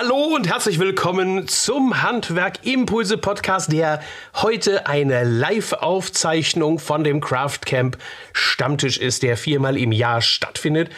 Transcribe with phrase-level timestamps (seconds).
[0.00, 4.00] Hallo und herzlich willkommen zum Handwerk Impulse Podcast, der
[4.32, 7.98] heute eine Live-Aufzeichnung von dem Craft Camp
[8.32, 10.90] Stammtisch ist, der viermal im Jahr stattfindet.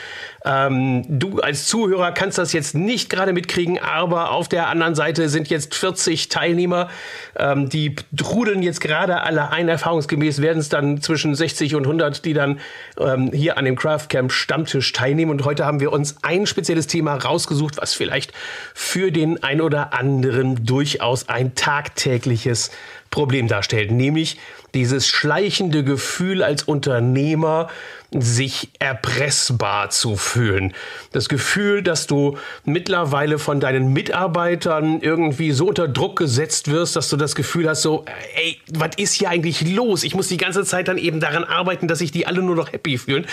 [0.44, 5.28] Ähm, du als Zuhörer kannst das jetzt nicht gerade mitkriegen, aber auf der anderen Seite
[5.28, 6.88] sind jetzt 40 Teilnehmer.
[7.36, 9.68] Ähm, die trudeln jetzt gerade alle ein.
[9.68, 12.60] Erfahrungsgemäß werden es dann zwischen 60 und 100, die dann
[12.98, 15.30] ähm, hier an dem Craft Camp Stammtisch teilnehmen.
[15.30, 18.32] Und heute haben wir uns ein spezielles Thema rausgesucht, was vielleicht
[18.74, 22.70] für den ein oder anderen durchaus ein tagtägliches
[23.10, 24.38] Problem darstellt, nämlich
[24.74, 27.68] dieses schleichende Gefühl als Unternehmer,
[28.12, 30.72] sich erpressbar zu fühlen.
[31.12, 37.08] Das Gefühl, dass du mittlerweile von deinen Mitarbeitern irgendwie so unter Druck gesetzt wirst, dass
[37.08, 40.02] du das Gefühl hast, so, ey, was ist hier eigentlich los?
[40.02, 42.72] Ich muss die ganze Zeit dann eben daran arbeiten, dass sich die alle nur noch
[42.72, 43.26] happy fühlen.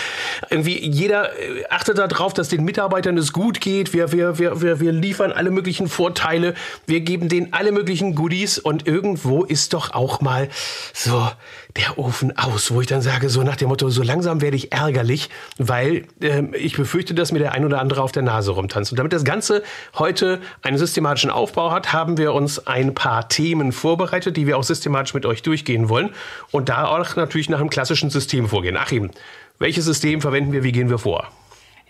[0.49, 3.93] Irgendwie jeder äh, achtet darauf, dass den Mitarbeitern es gut geht.
[3.93, 6.53] Wir, wir, wir, wir, wir liefern alle möglichen Vorteile.
[6.85, 10.49] Wir geben denen alle möglichen Goodies und irgendwo ist doch auch mal
[10.93, 11.26] so
[11.75, 14.71] der Ofen aus, wo ich dann sage, so nach dem Motto, so langsam werde ich
[14.71, 18.91] ärgerlich, weil äh, ich befürchte, dass mir der ein oder andere auf der Nase rumtanzt.
[18.91, 19.63] Und damit das Ganze
[19.97, 24.63] heute einen systematischen Aufbau hat, haben wir uns ein paar Themen vorbereitet, die wir auch
[24.63, 26.11] systematisch mit euch durchgehen wollen
[26.51, 28.77] und da auch natürlich nach einem klassischen System vorgehen.
[28.77, 29.11] Achim,
[29.59, 31.31] welches System verwenden wir, wie gehen wir vor?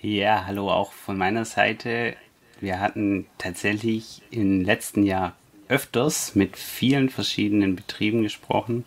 [0.01, 2.16] Ja, hallo auch von meiner Seite.
[2.61, 5.35] Wir hatten tatsächlich im letzten Jahr
[5.69, 8.85] öfters mit vielen verschiedenen Betrieben gesprochen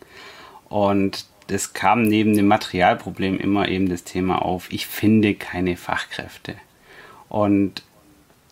[0.71, 6.55] und es kam neben dem Materialproblem immer eben das Thema auf, ich finde keine Fachkräfte.
[7.29, 7.83] Und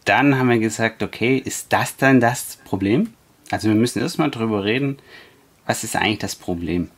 [0.04, 3.14] dann haben wir gesagt, okay, ist das dann das Problem?
[3.50, 4.98] Also wir müssen erstmal drüber reden,
[5.64, 6.90] was ist eigentlich das Problem?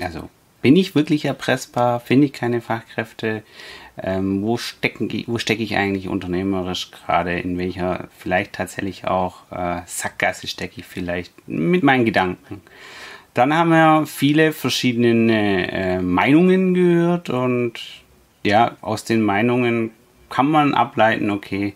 [0.00, 0.28] Also
[0.62, 2.00] bin ich wirklich erpressbar?
[2.00, 3.42] Finde ich keine Fachkräfte?
[4.02, 7.38] Ähm, wo, stecken, wo stecke ich eigentlich unternehmerisch gerade?
[7.38, 12.62] In welcher vielleicht tatsächlich auch äh, Sackgasse stecke ich vielleicht mit meinen Gedanken?
[13.34, 17.74] Dann haben wir viele verschiedene äh, Meinungen gehört und
[18.42, 19.90] ja, aus den Meinungen
[20.28, 21.74] kann man ableiten, okay,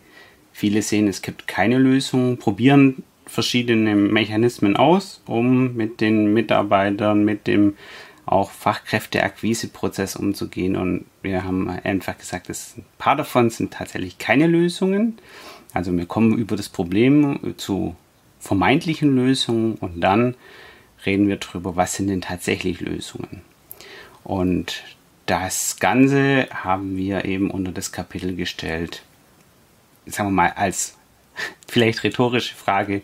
[0.53, 7.47] viele sehen, es gibt keine Lösung, probieren verschiedene Mechanismen aus, um mit den Mitarbeitern, mit
[7.47, 7.75] dem
[8.27, 10.77] auch Fachkräfteakquiseprozess umzugehen.
[10.77, 15.19] Und wir haben einfach gesagt, dass ein paar davon sind tatsächlich keine Lösungen.
[15.73, 17.97] Also wir kommen über das Problem zu
[18.41, 20.35] vermeintlichen Lösungen und dann
[21.07, 23.43] reden wir darüber, was sind denn tatsächlich Lösungen.
[24.23, 24.83] Und
[25.27, 29.03] das Ganze haben wir eben unter das Kapitel gestellt,
[30.07, 30.97] sagen wir mal als
[31.69, 33.03] vielleicht rhetorische Frage,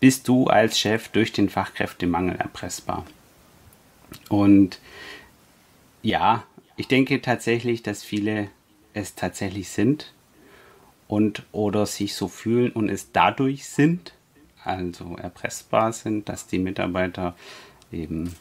[0.00, 3.04] bist du als Chef durch den Fachkräftemangel erpressbar?
[4.28, 4.80] Und
[6.02, 6.44] ja,
[6.76, 8.48] ich denke tatsächlich, dass viele
[8.94, 10.12] es tatsächlich sind
[11.06, 14.12] und oder sich so fühlen und es dadurch sind
[14.64, 17.34] also erpressbar sind, dass die Mitarbeiter
[17.90, 18.34] eben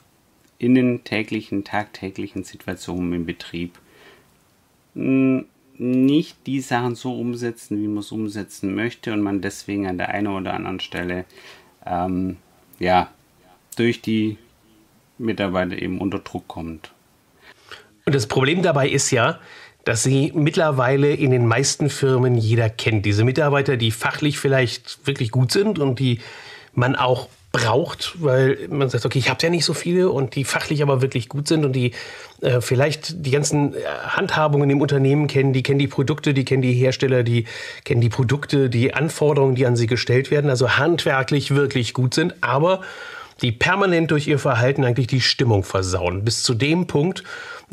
[0.57, 3.79] in den täglichen, tagtäglichen Situationen im Betrieb
[4.93, 5.45] hm,
[5.77, 10.09] nicht die Sachen so umsetzen, wie man es umsetzen möchte und man deswegen an der
[10.09, 11.25] einen oder anderen Stelle
[11.85, 12.37] ähm,
[12.77, 13.09] ja
[13.77, 14.37] durch die
[15.17, 16.91] Mitarbeiter eben unter Druck kommt.
[18.05, 19.39] Und das Problem dabei ist ja,
[19.83, 23.05] dass sie mittlerweile in den meisten Firmen jeder kennt.
[23.05, 26.19] Diese Mitarbeiter, die fachlich vielleicht wirklich gut sind und die
[26.73, 30.45] man auch braucht, weil man sagt, okay, ich habe ja nicht so viele und die
[30.45, 31.91] fachlich aber wirklich gut sind und die
[32.39, 36.61] äh, vielleicht die ganzen äh, Handhabungen im Unternehmen kennen, die kennen die Produkte, die kennen
[36.61, 37.45] die Hersteller, die
[37.83, 42.35] kennen die Produkte, die Anforderungen, die an sie gestellt werden, also handwerklich wirklich gut sind,
[42.39, 42.81] aber
[43.41, 46.23] die permanent durch ihr Verhalten eigentlich die Stimmung versauen.
[46.23, 47.23] Bis zu dem Punkt,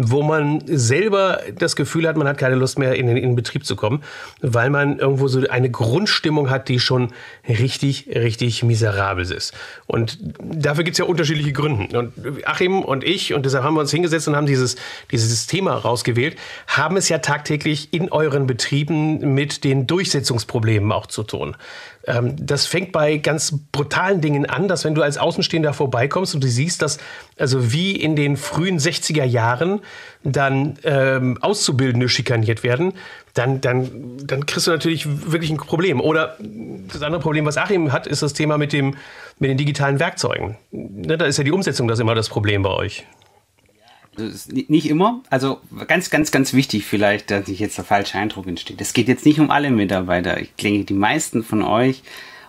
[0.00, 3.36] wo man selber das Gefühl hat, man hat keine Lust mehr in den, in den
[3.36, 4.04] Betrieb zu kommen,
[4.40, 7.12] weil man irgendwo so eine Grundstimmung hat, die schon
[7.48, 9.52] richtig, richtig miserabel ist.
[9.86, 11.98] Und dafür gibt es ja unterschiedliche Gründe.
[11.98, 12.12] Und
[12.46, 14.76] Achim und ich, und deshalb haben wir uns hingesetzt und haben dieses,
[15.10, 16.36] dieses Thema rausgewählt,
[16.68, 21.56] haben es ja tagtäglich in euren Betrieben mit den Durchsetzungsproblemen auch zu tun.
[22.08, 26.42] Ähm, das fängt bei ganz brutalen Dingen an, dass wenn du als Außenstehender vorbeikommst und
[26.42, 26.98] du siehst, dass
[27.36, 29.80] also wie in den frühen 60er Jahren
[30.24, 32.94] dann ähm, Auszubildende schikaniert werden,
[33.34, 33.90] dann, dann,
[34.24, 36.00] dann kriegst du natürlich wirklich ein Problem.
[36.00, 36.36] Oder
[36.92, 38.96] das andere Problem, was Achim hat, ist das Thema mit, dem,
[39.38, 40.56] mit den digitalen Werkzeugen.
[40.70, 43.06] Ne, da ist ja die Umsetzung das immer das Problem bei euch.
[44.68, 45.22] Nicht immer.
[45.30, 48.80] Also ganz, ganz, ganz wichtig vielleicht, dass nicht jetzt der falsche Eindruck entsteht.
[48.80, 50.40] Es geht jetzt nicht um alle Mitarbeiter.
[50.40, 52.02] Ich denke, die meisten von euch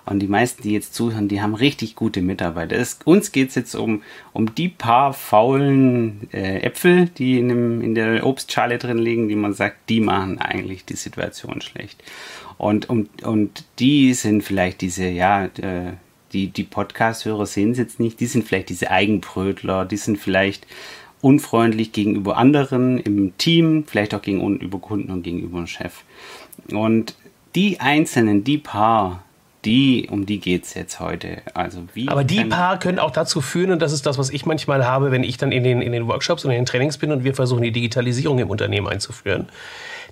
[0.09, 2.75] Und die meisten, die jetzt zuhören, die haben richtig gute Mitarbeiter.
[2.75, 4.01] Es, uns geht es jetzt um,
[4.33, 9.35] um die paar faulen äh, Äpfel, die in, dem, in der Obstschale drin liegen, die
[9.35, 12.03] man sagt, die machen eigentlich die Situation schlecht.
[12.57, 15.93] Und, und, und die sind vielleicht diese, ja, äh,
[16.33, 20.65] die, die Podcast-Hörer sehen es jetzt nicht, die sind vielleicht diese Eigenbrötler, die sind vielleicht
[21.21, 26.03] unfreundlich gegenüber anderen im Team, vielleicht auch gegenüber Kunden und gegenüber dem Chef.
[26.71, 27.15] Und
[27.55, 29.23] die Einzelnen, die paar,
[29.65, 31.41] die, um die geht es jetzt heute.
[31.53, 34.45] Also wie Aber die paar können auch dazu führen, und das ist das, was ich
[34.45, 37.11] manchmal habe, wenn ich dann in den, in den Workshops und in den Trainings bin
[37.11, 39.49] und wir versuchen, die Digitalisierung im Unternehmen einzuführen,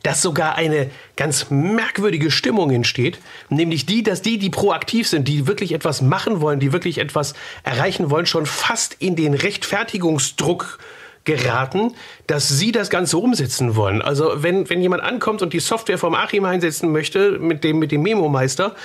[0.04, 5.48] dass sogar eine ganz merkwürdige Stimmung entsteht, nämlich die, dass die, die proaktiv sind, die
[5.48, 7.34] wirklich etwas machen wollen, die wirklich etwas
[7.64, 10.78] erreichen wollen, schon fast in den Rechtfertigungsdruck
[11.28, 11.94] geraten,
[12.26, 14.02] dass sie das Ganze umsetzen wollen.
[14.02, 17.92] Also wenn, wenn jemand ankommt und die Software vom Achim einsetzen möchte mit dem, mit
[17.92, 18.76] dem Memo-Meister,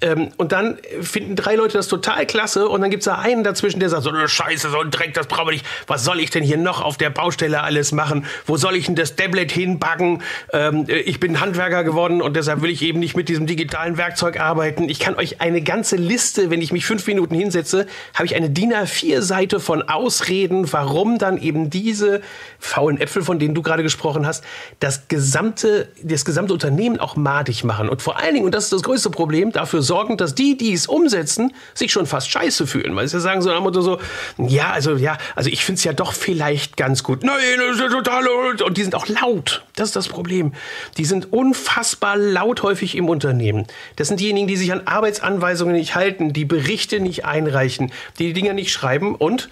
[0.00, 3.44] ähm, und dann finden drei Leute das total klasse und dann gibt es da einen
[3.44, 5.66] dazwischen, der sagt, so eine Scheiße, so ein Dreck, das brauche ich nicht.
[5.86, 8.24] Was soll ich denn hier noch auf der Baustelle alles machen?
[8.46, 10.22] Wo soll ich denn das Tablet hinbacken?
[10.52, 13.96] Ähm, äh, ich bin Handwerker geworden und deshalb will ich eben nicht mit diesem digitalen
[13.96, 14.88] Werkzeug arbeiten.
[14.88, 18.50] Ich kann euch eine ganze Liste, wenn ich mich fünf Minuten hinsetze, habe ich eine
[18.50, 22.20] DIN A4-Seite von Ausreden, warum dann eben diese
[22.58, 24.44] faulen Äpfel, von denen du gerade gesprochen hast,
[24.80, 27.88] das gesamte, das gesamte Unternehmen auch madig machen.
[27.88, 30.72] Und vor allen Dingen, und das ist das größte Problem, dafür sorgen, dass die, die
[30.72, 32.94] es umsetzen, sich schon fast scheiße fühlen.
[32.94, 33.98] Weil sie sagen so am Motto so,
[34.36, 37.24] ja, also ja, also ich finde es ja doch vielleicht ganz gut.
[37.24, 38.28] Nein, das ist ja total.
[38.28, 39.64] Und die sind auch laut.
[39.74, 40.52] Das ist das Problem.
[40.96, 43.66] Die sind unfassbar laut häufig im Unternehmen.
[43.96, 48.32] Das sind diejenigen, die sich an Arbeitsanweisungen nicht halten, die Berichte nicht einreichen, die die
[48.34, 49.16] Dinge nicht schreiben.
[49.16, 49.48] Und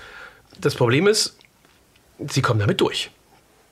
[0.61, 1.37] das Problem ist,
[2.29, 3.11] sie kommen damit durch.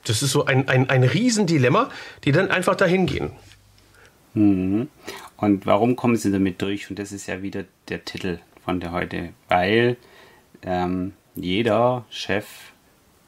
[0.07, 1.91] Das ist so ein, ein, ein Riesendilemma,
[2.25, 3.31] die dann einfach dahin gehen.
[4.35, 4.89] Mhm.
[5.37, 6.91] Und warum kommen sie damit durch?
[6.91, 9.97] Und das ist ja wieder der Titel von der heute, weil
[10.63, 12.47] ähm, jeder Chef,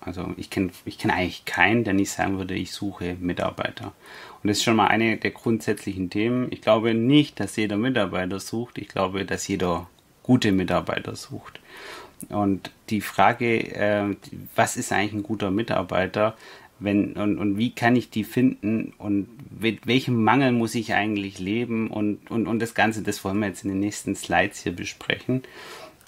[0.00, 3.92] also ich kenne ich kenn eigentlich keinen, der nicht sagen würde, ich suche Mitarbeiter.
[4.42, 6.46] Und das ist schon mal eine der grundsätzlichen Themen.
[6.50, 8.78] Ich glaube nicht, dass jeder Mitarbeiter sucht.
[8.78, 9.88] Ich glaube, dass jeder
[10.22, 11.60] gute Mitarbeiter sucht.
[12.28, 14.16] Und die Frage, äh,
[14.54, 16.36] was ist eigentlich ein guter Mitarbeiter?
[16.78, 21.38] wenn und, und wie kann ich die finden und mit welchem Mangel muss ich eigentlich
[21.38, 24.72] leben und, und, und das Ganze, das wollen wir jetzt in den nächsten Slides hier
[24.72, 25.42] besprechen.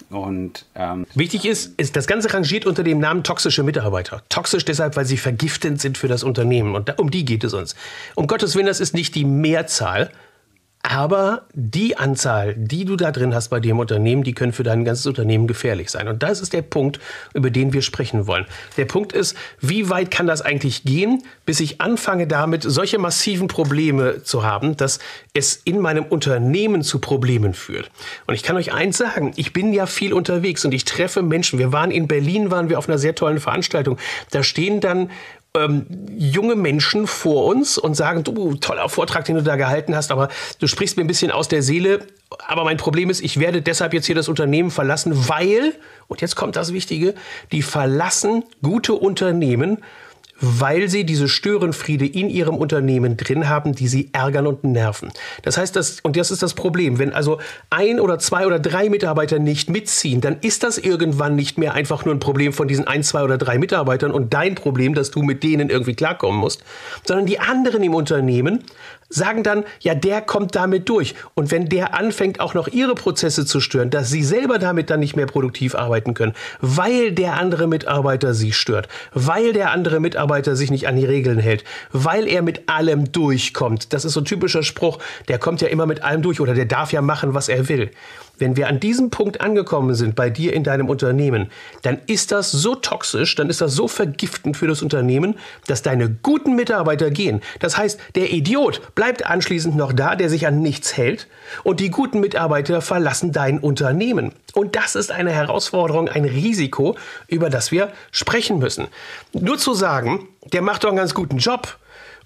[0.09, 4.23] Und ähm, wichtig ist, ist, das Ganze rangiert unter dem Namen toxische Mitarbeiter.
[4.29, 6.73] Toxisch deshalb, weil sie vergiftend sind für das Unternehmen.
[6.73, 7.75] Und da, um die geht es uns.
[8.15, 10.11] Um Gottes Willen, das ist nicht die Mehrzahl,
[10.89, 14.83] aber die Anzahl, die du da drin hast bei dem Unternehmen, die können für dein
[14.83, 16.07] ganzes Unternehmen gefährlich sein.
[16.07, 16.99] Und das ist der Punkt,
[17.35, 18.47] über den wir sprechen wollen.
[18.75, 23.47] Der Punkt ist, wie weit kann das eigentlich gehen, bis ich anfange damit, solche massiven
[23.47, 24.97] Probleme zu haben, dass
[25.35, 27.91] es in meinem Unternehmen zu Problemen führt.
[28.25, 31.59] Und ich kann euch eins sagen, ich bin ja viel unterwegs und ich treffe Menschen.
[31.59, 33.99] Wir waren in Berlin, waren wir auf einer sehr tollen Veranstaltung.
[34.31, 35.11] Da stehen dann
[35.59, 35.85] ähm,
[36.17, 40.29] junge Menschen vor uns und sagen, du, toller Vortrag, den du da gehalten hast, aber
[40.59, 41.99] du sprichst mir ein bisschen aus der Seele.
[42.47, 45.73] Aber mein Problem ist, ich werde deshalb jetzt hier das Unternehmen verlassen, weil,
[46.07, 47.15] und jetzt kommt das Wichtige,
[47.51, 49.79] die verlassen gute Unternehmen,
[50.41, 55.11] weil sie diese Störenfriede in ihrem Unternehmen drin haben, die sie ärgern und nerven.
[55.43, 57.39] Das heißt, das, und das ist das Problem, wenn also
[57.69, 62.05] ein oder zwei oder drei Mitarbeiter nicht mitziehen, dann ist das irgendwann nicht mehr einfach
[62.05, 65.21] nur ein Problem von diesen ein, zwei oder drei Mitarbeitern und dein Problem, dass du
[65.21, 66.63] mit denen irgendwie klarkommen musst,
[67.05, 68.63] sondern die anderen im Unternehmen
[69.09, 71.15] sagen dann, ja, der kommt damit durch.
[71.33, 74.99] Und wenn der anfängt, auch noch ihre Prozesse zu stören, dass sie selber damit dann
[74.99, 80.55] nicht mehr produktiv arbeiten können, weil der andere Mitarbeiter sie stört, weil der andere Mitarbeiter
[80.55, 83.93] sich nicht an die Regeln hält, weil er mit allem durchkommt.
[83.93, 86.65] Das ist so ein typischer Spruch, der kommt ja immer mit allem durch oder der
[86.65, 87.91] darf ja machen, was er will.
[88.39, 92.51] Wenn wir an diesem Punkt angekommen sind bei dir in deinem Unternehmen, dann ist das
[92.51, 95.35] so toxisch, dann ist das so vergiftend für das Unternehmen,
[95.67, 97.41] dass deine guten Mitarbeiter gehen.
[97.59, 101.27] Das heißt, der Idiot bleibt anschließend noch da, der sich an nichts hält,
[101.63, 104.31] und die guten Mitarbeiter verlassen dein Unternehmen.
[104.53, 106.95] Und das ist eine Herausforderung, ein Risiko,
[107.27, 108.87] über das wir sprechen müssen.
[109.33, 111.77] Nur zu sagen, der macht doch einen ganz guten Job,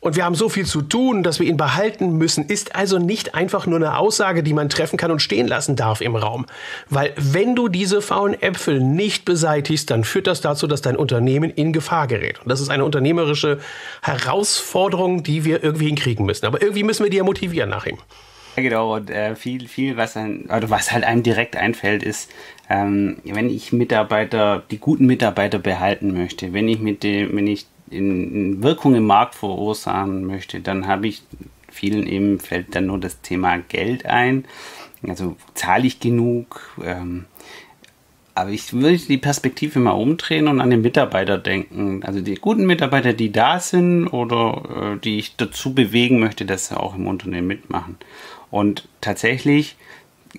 [0.03, 3.35] und wir haben so viel zu tun, dass wir ihn behalten müssen, ist also nicht
[3.35, 6.45] einfach nur eine Aussage, die man treffen kann und stehen lassen darf im Raum.
[6.89, 11.49] Weil wenn du diese faulen Äpfel nicht beseitigst, dann führt das dazu, dass dein Unternehmen
[11.49, 12.41] in Gefahr gerät.
[12.41, 13.59] Und das ist eine unternehmerische
[14.01, 16.45] Herausforderung, die wir irgendwie hinkriegen müssen.
[16.45, 17.97] Aber irgendwie müssen wir die ja motivieren nach ihm.
[18.57, 22.29] Genau, und äh, viel, viel, was, ein, oder was halt einem direkt einfällt, ist,
[22.69, 27.65] ähm, wenn ich Mitarbeiter, die guten Mitarbeiter behalten möchte, wenn ich mit dem, wenn ich
[27.93, 31.23] in, Wirkung im Markt verursachen möchte, dann habe ich
[31.69, 34.45] vielen eben fällt dann nur das Thema Geld ein.
[35.07, 36.77] Also zahle ich genug?
[36.83, 37.25] Ähm,
[38.35, 42.01] aber ich würde die Perspektive mal umdrehen und an den Mitarbeiter denken.
[42.03, 46.67] Also die guten Mitarbeiter, die da sind oder äh, die ich dazu bewegen möchte, dass
[46.67, 47.97] sie auch im Unternehmen mitmachen.
[48.49, 49.75] Und tatsächlich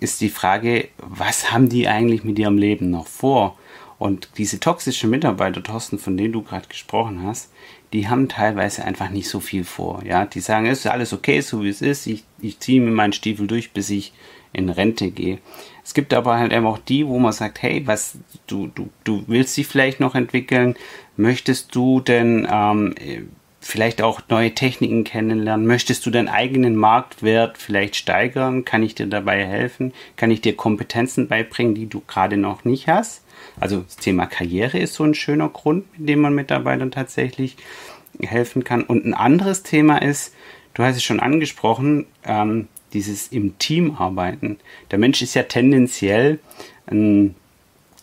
[0.01, 3.57] ist die Frage, was haben die eigentlich mit ihrem Leben noch vor?
[4.05, 7.51] Und diese toxischen Mitarbeiter, Thorsten, von denen du gerade gesprochen hast,
[7.95, 10.03] die haben teilweise einfach nicht so viel vor.
[10.05, 12.07] Ja, die sagen, es ist alles okay, so wie es ist.
[12.07, 14.13] Ich, ich ziehe mir meinen Stiefel durch, bis ich
[14.53, 15.39] in Rente gehe.
[15.83, 19.25] Es gibt aber halt eben auch die, wo man sagt, hey, was, du, du, du
[19.27, 20.75] willst dich vielleicht noch entwickeln,
[21.17, 22.95] möchtest du denn ähm,
[23.61, 29.07] vielleicht auch neue Techniken kennenlernen, möchtest du deinen eigenen Marktwert vielleicht steigern, kann ich dir
[29.07, 33.24] dabei helfen, kann ich dir Kompetenzen beibringen, die du gerade noch nicht hast.
[33.61, 37.57] Also das Thema Karriere ist so ein schöner Grund, mit dem man Mitarbeitern tatsächlich
[38.21, 38.83] helfen kann.
[38.83, 40.35] Und ein anderes Thema ist,
[40.75, 44.59] du hast es schon angesprochen, ähm, dieses im Team arbeiten.
[44.91, 46.39] Der Mensch ist ja tendenziell
[46.87, 47.35] ein,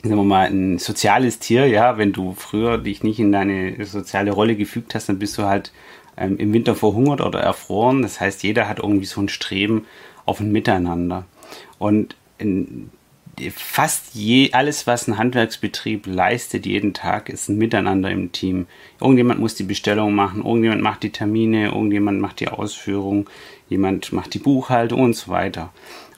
[0.03, 1.97] sagen wir mal, ein soziales Tier, ja.
[1.97, 5.71] Wenn du früher dich nicht in deine soziale Rolle gefügt hast, dann bist du halt
[6.17, 8.01] ähm, im Winter verhungert oder erfroren.
[8.01, 9.85] Das heißt, jeder hat irgendwie so ein Streben
[10.25, 11.25] auf ein Miteinander.
[11.79, 12.89] Und in,
[13.49, 18.67] fast je, alles, was ein Handwerksbetrieb leistet jeden Tag, ist ein Miteinander im Team.
[18.99, 23.29] Irgendjemand muss die Bestellung machen, irgendjemand macht die Termine, irgendjemand macht die Ausführung,
[23.69, 25.71] jemand macht die Buchhaltung und so weiter.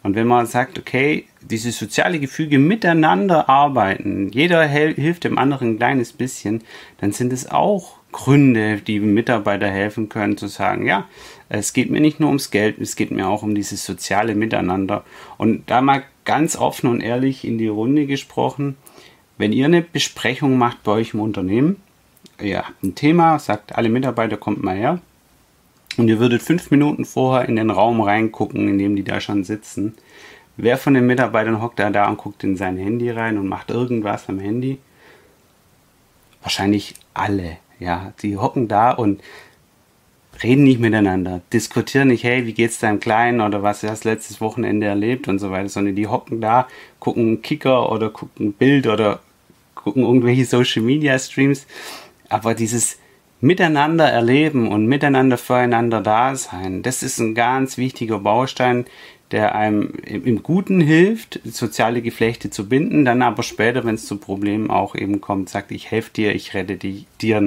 [0.04, 5.78] Und wenn man sagt, okay, diese soziale Gefüge miteinander arbeiten, jeder hilft dem anderen ein
[5.78, 6.62] kleines bisschen,
[7.00, 11.08] dann sind es auch Gründe, die Mitarbeiter helfen können, zu sagen, ja,
[11.50, 15.04] es geht mir nicht nur ums Geld, es geht mir auch um dieses soziale Miteinander.
[15.38, 18.78] Und da mal ganz offen und ehrlich in die Runde gesprochen,
[19.38, 21.82] wenn ihr eine Besprechung macht bei euch im Unternehmen,
[22.42, 25.02] ihr habt ein Thema, sagt alle Mitarbeiter, kommt mal her,
[25.98, 29.44] und ihr würdet fünf Minuten vorher in den Raum reingucken, in dem die da schon
[29.44, 29.94] sitzen.
[30.58, 33.72] Wer von den Mitarbeitern hockt da da und guckt in sein Handy rein und macht
[33.72, 34.80] irgendwas am Handy?
[36.42, 37.58] Wahrscheinlich alle.
[37.80, 39.22] Ja, die hocken da und
[40.44, 44.42] reden nicht miteinander, diskutieren nicht, hey, wie geht's deinem Kleinen oder was hast du letztes
[44.42, 46.68] Wochenende erlebt und so weiter, sondern die hocken da,
[47.00, 49.22] gucken Kicker oder gucken Bild oder
[49.76, 51.66] gucken irgendwelche Social Media Streams.
[52.30, 52.98] Aber dieses
[53.42, 58.86] Miteinander erleben und miteinander füreinander da sein, das ist ein ganz wichtiger Baustein,
[59.32, 64.18] der einem im Guten hilft, soziale Geflechte zu binden, dann aber später, wenn es zu
[64.18, 67.42] Problemen auch eben kommt, sagt, ich helfe dir, ich rette die, dir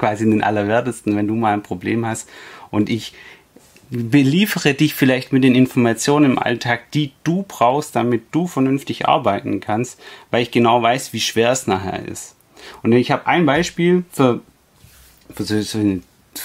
[0.00, 2.28] quasi den Allerwertesten, wenn du mal ein Problem hast
[2.70, 3.14] und ich
[3.90, 9.60] beliefere dich vielleicht mit den Informationen im Alltag, die du brauchst, damit du vernünftig arbeiten
[9.60, 12.36] kannst, weil ich genau weiß, wie schwer es nachher ist.
[12.82, 14.40] Und ich habe ein Beispiel für,
[15.34, 15.78] für so, so,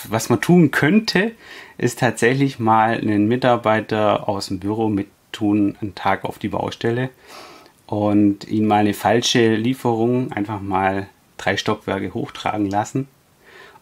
[0.09, 1.31] was man tun könnte,
[1.77, 7.09] ist tatsächlich mal einen Mitarbeiter aus dem Büro mit tun, einen Tag auf die Baustelle
[7.85, 11.07] und ihn mal eine falsche Lieferung einfach mal
[11.37, 13.07] drei Stockwerke hochtragen lassen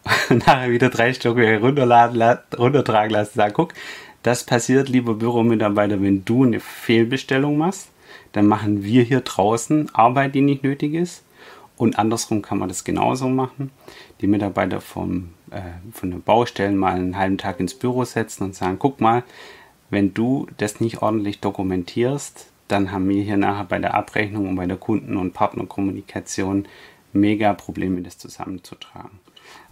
[0.28, 3.34] nachher wieder drei Stockwerke runterladen, runtertragen lassen.
[3.34, 3.74] Sagen, guck,
[4.22, 7.88] das passiert, lieber Büromitarbeiter, wenn du eine Fehlbestellung machst,
[8.32, 11.24] dann machen wir hier draußen Arbeit, die nicht nötig ist.
[11.76, 13.70] Und andersrum kann man das genauso machen.
[14.20, 15.60] Die Mitarbeiter vom, äh,
[15.92, 19.24] von den Baustellen mal einen halben Tag ins Büro setzen und sagen, guck mal,
[19.90, 24.56] wenn du das nicht ordentlich dokumentierst, dann haben wir hier nachher bei der Abrechnung und
[24.56, 26.66] bei der Kunden- und Partnerkommunikation
[27.12, 29.18] mega Probleme, das zusammenzutragen.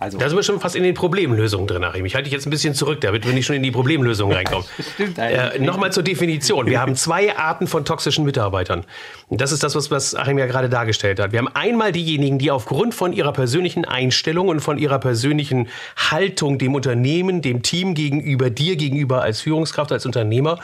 [0.02, 2.04] Also, da sind wir schon fast in den Problemlösungen drin, Achim.
[2.04, 4.66] Ich halte dich jetzt ein bisschen zurück, damit wir nicht schon in die Problemlösung reinkommen.
[4.94, 6.66] Stimmt äh, Nochmal zur Definition.
[6.66, 8.84] Wir haben zwei Arten von toxischen Mitarbeitern.
[9.28, 11.30] Und das ist das, was, was Achim ja gerade dargestellt hat.
[11.30, 16.58] Wir haben einmal diejenigen, die aufgrund von ihrer persönlichen Einstellung und von ihrer persönlichen Haltung
[16.58, 20.58] dem Unternehmen, dem Team gegenüber, dir gegenüber als Führungskraft, als Unternehmer,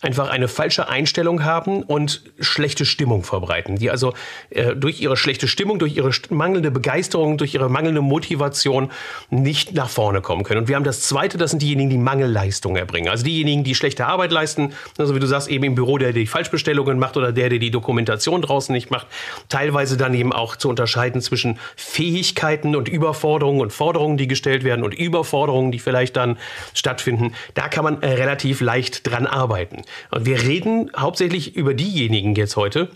[0.00, 3.76] einfach eine falsche Einstellung haben und schlechte Stimmung verbreiten.
[3.76, 4.14] Die also
[4.50, 8.90] äh, durch ihre schlechte Stimmung, durch ihre mangelnde Begeisterung, durch ihre mangelnde Motivation Situation
[9.30, 10.60] nicht nach vorne kommen können.
[10.60, 13.08] Und wir haben das Zweite, das sind diejenigen, die Mangelleistungen erbringen.
[13.08, 16.26] Also diejenigen, die schlechte Arbeit leisten, also wie du sagst, eben im Büro, der die
[16.26, 19.06] Falschbestellungen macht oder der, der die Dokumentation draußen nicht macht.
[19.48, 24.84] Teilweise dann eben auch zu unterscheiden zwischen Fähigkeiten und Überforderungen und Forderungen, die gestellt werden
[24.84, 26.38] und Überforderungen, die vielleicht dann
[26.74, 27.34] stattfinden.
[27.54, 29.82] Da kann man relativ leicht dran arbeiten.
[30.10, 32.88] Und wir reden hauptsächlich über diejenigen jetzt heute,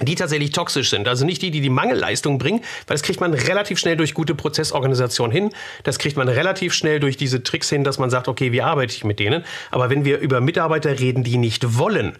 [0.00, 1.08] die tatsächlich toxisch sind.
[1.08, 4.34] Also nicht die, die die Mangelleistung bringen, weil das kriegt man relativ schnell durch gute
[4.34, 5.50] Prozessorganisation hin.
[5.84, 8.94] Das kriegt man relativ schnell durch diese Tricks hin, dass man sagt, okay, wie arbeite
[8.94, 9.44] ich mit denen?
[9.70, 12.16] Aber wenn wir über Mitarbeiter reden, die nicht wollen,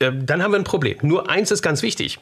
[0.00, 0.98] äh, dann haben wir ein Problem.
[1.02, 2.18] Nur eins ist ganz wichtig.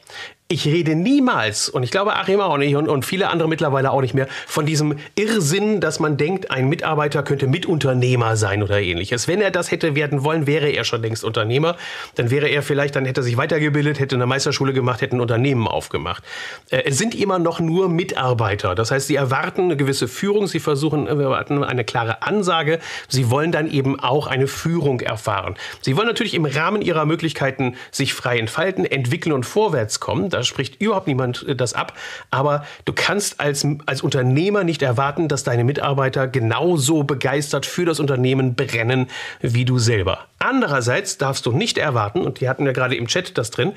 [0.49, 3.99] Ich rede niemals, und ich glaube Achim auch nicht und, und, viele andere mittlerweile auch
[3.99, 9.27] nicht mehr, von diesem Irrsinn, dass man denkt, ein Mitarbeiter könnte Mitunternehmer sein oder ähnliches.
[9.27, 11.75] Wenn er das hätte werden wollen, wäre er schon längst Unternehmer.
[12.15, 15.19] Dann wäre er vielleicht, dann hätte er sich weitergebildet, hätte eine Meisterschule gemacht, hätte ein
[15.19, 16.23] Unternehmen aufgemacht.
[16.69, 18.73] Äh, es sind immer noch nur Mitarbeiter.
[18.73, 22.79] Das heißt, sie erwarten eine gewisse Führung, sie versuchen, erwarten eine klare Ansage.
[23.09, 25.55] Sie wollen dann eben auch eine Führung erfahren.
[25.81, 30.43] Sie wollen natürlich im Rahmen ihrer Möglichkeiten sich frei entfalten, entwickeln und vorwärts kommen da
[30.43, 31.93] spricht überhaupt niemand äh, das ab.
[32.29, 37.99] Aber du kannst als, als Unternehmer nicht erwarten, dass deine Mitarbeiter genauso begeistert für das
[37.99, 39.07] Unternehmen brennen
[39.41, 40.25] wie du selber.
[40.39, 43.73] Andererseits darfst du nicht erwarten, und die hatten ja gerade im Chat das drin,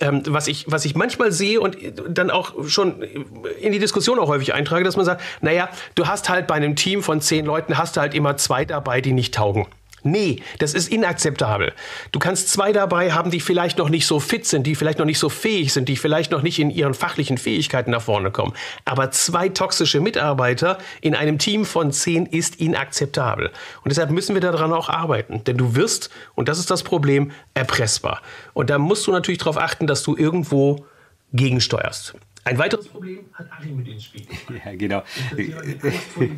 [0.00, 1.76] ähm, was, ich, was ich manchmal sehe und
[2.08, 3.02] dann auch schon
[3.60, 6.76] in die Diskussion auch häufig eintrage, dass man sagt, naja, du hast halt bei einem
[6.76, 9.66] Team von zehn Leuten, hast du halt immer zwei dabei, die nicht taugen.
[10.02, 11.72] Nee, das ist inakzeptabel.
[12.12, 15.06] Du kannst zwei dabei haben, die vielleicht noch nicht so fit sind, die vielleicht noch
[15.06, 18.52] nicht so fähig sind, die vielleicht noch nicht in ihren fachlichen Fähigkeiten nach vorne kommen.
[18.84, 23.50] Aber zwei toxische Mitarbeiter in einem Team von zehn ist inakzeptabel.
[23.82, 25.42] Und deshalb müssen wir daran auch arbeiten.
[25.44, 28.22] Denn du wirst, und das ist das Problem, erpressbar.
[28.54, 30.86] Und da musst du natürlich darauf achten, dass du irgendwo
[31.32, 32.14] gegensteuerst.
[32.48, 34.22] Ein weiteres Problem hat Achim mit ins Spiel.
[34.64, 35.02] Ja, genau.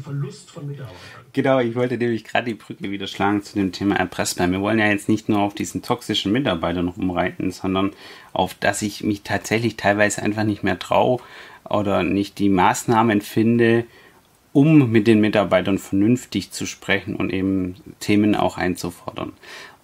[0.02, 0.97] Verlust von Mitarbeitern.
[1.33, 4.50] Genau, ich wollte nämlich gerade die Brücke wieder schlagen zu dem Thema erpressbar.
[4.50, 7.93] Wir wollen ja jetzt nicht nur auf diesen toxischen Mitarbeiter noch umreiten, sondern
[8.33, 11.21] auf, dass ich mich tatsächlich teilweise einfach nicht mehr traue
[11.62, 13.85] oder nicht die Maßnahmen finde,
[14.52, 19.33] um mit den Mitarbeitern vernünftig zu sprechen und eben Themen auch einzufordern.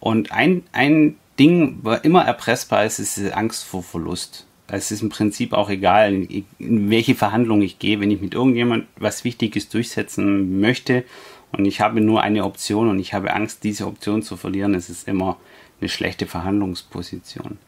[0.01, 5.03] Und ein, ein Ding, was immer erpressbar ist, ist diese Angst vor Verlust es ist
[5.03, 6.27] im Prinzip auch egal,
[6.59, 11.05] in welche Verhandlung ich gehe, wenn ich mit irgendjemand was Wichtiges durchsetzen möchte
[11.53, 14.91] und ich habe nur eine Option und ich habe Angst, diese Option zu verlieren, es
[14.91, 15.37] ist immer
[15.81, 17.59] eine schlechte Verhandlungsposition.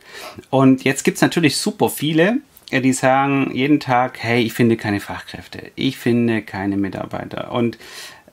[0.51, 2.39] Und jetzt gibt es natürlich super viele,
[2.71, 7.53] die sagen jeden Tag, hey, ich finde keine Fachkräfte, ich finde keine Mitarbeiter.
[7.53, 7.79] Und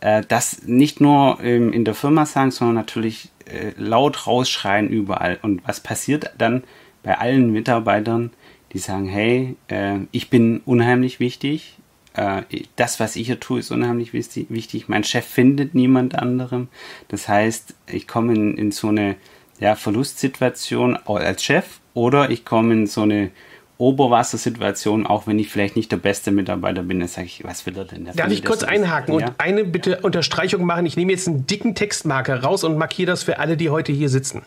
[0.01, 5.39] äh, das nicht nur ähm, in der Firma sagen, sondern natürlich äh, laut rausschreien überall.
[5.41, 6.63] Und was passiert dann
[7.03, 8.31] bei allen Mitarbeitern?
[8.75, 11.77] Die sagen, hey, äh, ich bin unheimlich wichtig,
[12.13, 12.41] äh,
[12.75, 16.67] das, was ich hier tue, ist unheimlich wichtig, mein Chef findet niemand anderem.
[17.07, 19.15] Das heißt, ich komme in, in so eine
[19.61, 23.31] ja, Verlustsituation als Chef oder ich komme in so eine
[23.77, 27.77] Oberwassersituation, auch wenn ich vielleicht nicht der beste Mitarbeiter bin, dann sage ich, was will
[27.77, 28.09] er denn?
[28.13, 29.27] Darf ich kurz einhaken ja?
[29.27, 30.85] und eine bitte Unterstreichung machen?
[30.85, 34.09] Ich nehme jetzt einen dicken Textmarker raus und markiere das für alle, die heute hier
[34.09, 34.41] sitzen.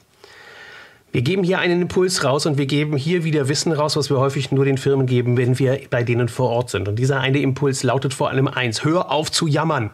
[1.10, 4.18] Wir geben hier einen Impuls raus und wir geben hier wieder Wissen raus, was wir
[4.18, 6.86] häufig nur den Firmen geben, wenn wir bei denen vor Ort sind.
[6.86, 9.90] Und dieser eine Impuls lautet vor allem eins, hör auf zu jammern.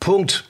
[0.00, 0.49] Punkt.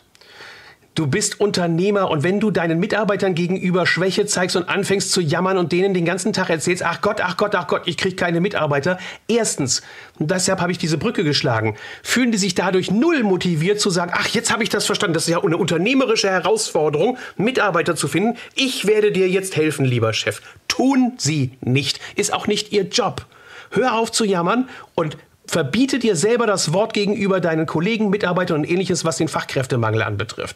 [1.01, 5.57] Du bist Unternehmer und wenn du deinen Mitarbeitern gegenüber Schwäche zeigst und anfängst zu jammern
[5.57, 8.43] und denen den ganzen Tag erzählst, ach Gott, ach Gott, ach Gott, ich kriege keine
[8.43, 8.99] Mitarbeiter.
[9.27, 9.81] Erstens,
[10.19, 14.13] und deshalb habe ich diese Brücke geschlagen, fühlen die sich dadurch null motiviert zu sagen,
[14.15, 18.37] ach, jetzt habe ich das verstanden, das ist ja eine unternehmerische Herausforderung, Mitarbeiter zu finden.
[18.55, 20.43] Ich werde dir jetzt helfen, lieber Chef.
[20.69, 23.25] Tun sie nicht, ist auch nicht ihr Job.
[23.71, 25.17] Hör auf zu jammern und
[25.51, 30.55] Verbiete dir selber das Wort gegenüber deinen Kollegen, Mitarbeitern und ähnliches, was den Fachkräftemangel anbetrifft.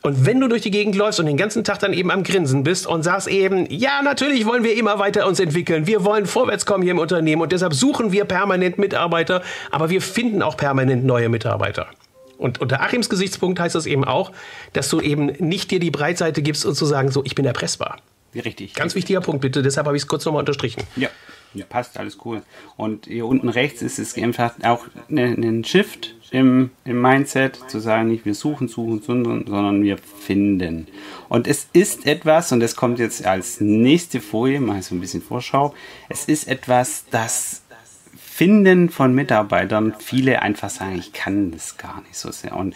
[0.00, 2.64] Und wenn du durch die Gegend läufst und den ganzen Tag dann eben am Grinsen
[2.64, 6.64] bist und sagst eben, ja, natürlich wollen wir immer weiter uns entwickeln, wir wollen vorwärts
[6.64, 11.04] kommen hier im Unternehmen und deshalb suchen wir permanent Mitarbeiter, aber wir finden auch permanent
[11.04, 11.88] neue Mitarbeiter.
[12.38, 14.32] Und unter Achims Gesichtspunkt heißt das eben auch,
[14.72, 17.98] dass du eben nicht dir die Breitseite gibst und zu sagen, so, ich bin erpressbar.
[18.34, 18.72] Richtig.
[18.72, 19.62] Ganz wichtiger Punkt, bitte.
[19.62, 20.82] Deshalb habe ich es kurz nochmal unterstrichen.
[20.96, 21.10] Ja.
[21.54, 22.42] Ja, passt, alles cool.
[22.76, 27.78] Und hier unten rechts ist es einfach auch ein ne, Shift im, im Mindset, zu
[27.78, 30.88] sagen, nicht wir suchen, suchen, suchen, sondern wir finden.
[31.28, 35.22] Und es ist etwas, und das kommt jetzt als nächste Folie, mal so ein bisschen
[35.22, 35.74] Vorschau,
[36.08, 37.62] es ist etwas, das
[38.16, 42.56] Finden von Mitarbeitern, viele einfach sagen, ich kann das gar nicht so sehr.
[42.56, 42.74] Und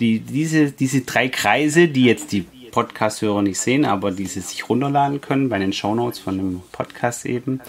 [0.00, 4.68] die, diese, diese drei Kreise, die jetzt die Podcast-Hörer nicht sehen, aber die sie sich
[4.68, 7.60] runterladen können bei den Shownotes von dem Podcast eben,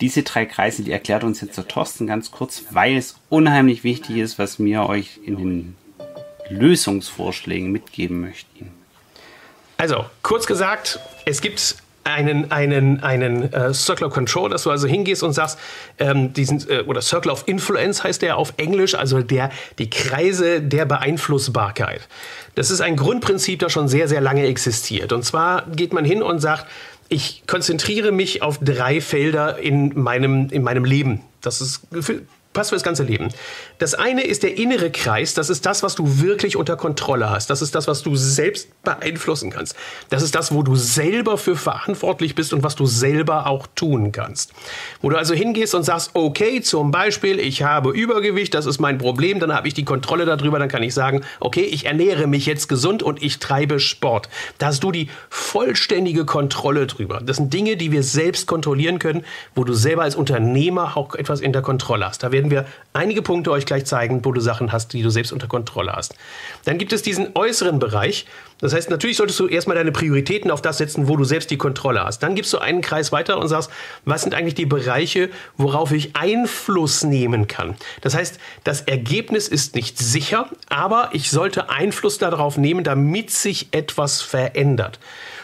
[0.00, 4.16] diese drei Kreise, die erklärt uns jetzt der Thorsten ganz kurz, weil es unheimlich wichtig
[4.16, 5.76] ist, was wir euch in den
[6.50, 8.70] Lösungsvorschlägen mitgeben möchten.
[9.78, 14.86] Also, kurz gesagt, es gibt einen, einen, einen äh, Circle of Control, dass du also
[14.86, 15.58] hingehst und sagst,
[15.98, 20.60] ähm, diesen, äh, oder Circle of Influence heißt der auf Englisch, also der, die Kreise
[20.62, 22.06] der Beeinflussbarkeit.
[22.54, 25.12] Das ist ein Grundprinzip, das schon sehr, sehr lange existiert.
[25.12, 26.66] Und zwar geht man hin und sagt,
[27.08, 31.22] ich konzentriere mich auf drei Felder in meinem, in meinem Leben.
[31.40, 31.82] Das ist
[32.56, 33.28] passt für das ganze Leben.
[33.78, 37.50] Das eine ist der innere Kreis, das ist das, was du wirklich unter Kontrolle hast.
[37.50, 39.76] Das ist das, was du selbst beeinflussen kannst.
[40.08, 44.10] Das ist das, wo du selber für verantwortlich bist und was du selber auch tun
[44.10, 44.52] kannst.
[45.02, 48.96] Wo du also hingehst und sagst, okay, zum Beispiel, ich habe Übergewicht, das ist mein
[48.96, 52.46] Problem, dann habe ich die Kontrolle darüber, dann kann ich sagen, okay, ich ernähre mich
[52.46, 54.30] jetzt gesund und ich treibe Sport.
[54.56, 57.20] Da hast du die vollständige Kontrolle drüber.
[57.22, 61.40] Das sind Dinge, die wir selbst kontrollieren können, wo du selber als Unternehmer auch etwas
[61.40, 62.22] in der Kontrolle hast.
[62.22, 65.32] Da werden wir einige Punkte euch gleich zeigen, wo du Sachen hast, die du selbst
[65.32, 66.14] unter Kontrolle hast.
[66.64, 68.26] Dann gibt es diesen äußeren Bereich.
[68.60, 71.58] Das heißt, natürlich solltest du erstmal deine Prioritäten auf das setzen, wo du selbst die
[71.58, 72.22] Kontrolle hast.
[72.22, 73.70] Dann gibst du einen Kreis weiter und sagst,
[74.04, 77.76] was sind eigentlich die Bereiche, worauf ich Einfluss nehmen kann.
[78.00, 83.68] Das heißt, das Ergebnis ist nicht sicher, aber ich sollte Einfluss darauf nehmen, damit sich
[83.72, 84.98] etwas verändert.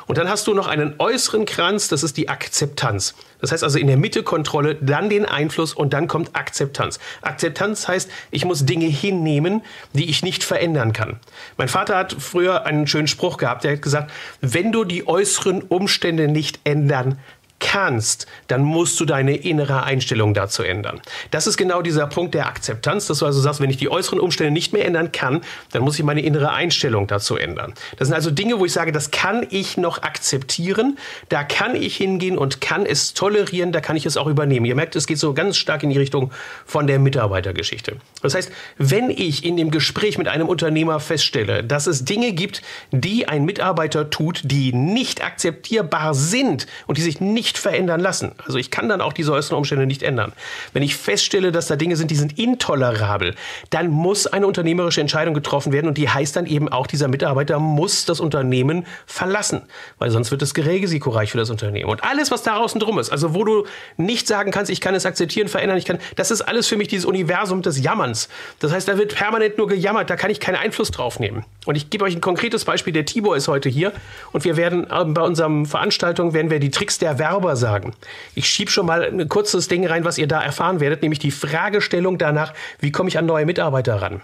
[0.06, 3.14] Und dann hast du noch einen äußeren Kranz, das ist die Akzeptanz.
[3.42, 6.98] Das heißt also in der Mitte Kontrolle, dann den Einfluss und dann kommt Akzeptanz.
[7.20, 11.18] Akzeptanz heißt, ich muss Dinge hinnehmen, die ich nicht verändern kann.
[11.58, 15.60] Mein Vater hat früher einen schönen Spruch gehabt, der hat gesagt, wenn du die äußeren
[15.62, 17.18] Umstände nicht ändern
[17.62, 21.00] kannst, dann musst du deine innere Einstellung dazu ändern.
[21.30, 24.20] Das ist genau dieser Punkt der Akzeptanz, dass du also sagst, wenn ich die äußeren
[24.20, 27.72] Umstände nicht mehr ändern kann, dann muss ich meine innere Einstellung dazu ändern.
[27.96, 30.98] Das sind also Dinge, wo ich sage, das kann ich noch akzeptieren,
[31.28, 34.66] da kann ich hingehen und kann es tolerieren, da kann ich es auch übernehmen.
[34.66, 36.32] Ihr merkt, es geht so ganz stark in die Richtung
[36.66, 37.96] von der Mitarbeitergeschichte.
[38.22, 42.62] Das heißt, wenn ich in dem Gespräch mit einem Unternehmer feststelle, dass es Dinge gibt,
[42.90, 48.32] die ein Mitarbeiter tut, die nicht akzeptierbar sind und die sich nicht nicht verändern lassen.
[48.46, 50.32] Also ich kann dann auch diese äußeren Umstände nicht ändern.
[50.72, 53.34] Wenn ich feststelle, dass da Dinge sind, die sind intolerabel,
[53.68, 57.58] dann muss eine unternehmerische Entscheidung getroffen werden und die heißt dann eben auch, dieser Mitarbeiter
[57.58, 59.62] muss das Unternehmen verlassen,
[59.98, 61.90] weil sonst wird es risikoreich für das Unternehmen.
[61.90, 63.66] Und alles, was da außen drum ist, also wo du
[63.98, 66.88] nicht sagen kannst, ich kann es akzeptieren, verändern, ich kann, das ist alles für mich
[66.88, 68.30] dieses Universum des Jammerns.
[68.60, 71.44] Das heißt, da wird permanent nur gejammert, da kann ich keinen Einfluss drauf nehmen.
[71.66, 72.94] Und ich gebe euch ein konkretes Beispiel.
[72.94, 73.92] Der Tibor ist heute hier
[74.32, 77.94] und wir werden äh, bei unserem Veranstaltung werden wir die Tricks der Werbung sauber sagen.
[78.34, 81.30] Ich schiebe schon mal ein kurzes Ding rein, was ihr da erfahren werdet, nämlich die
[81.32, 84.22] Fragestellung danach, wie komme ich an neue Mitarbeiter ran?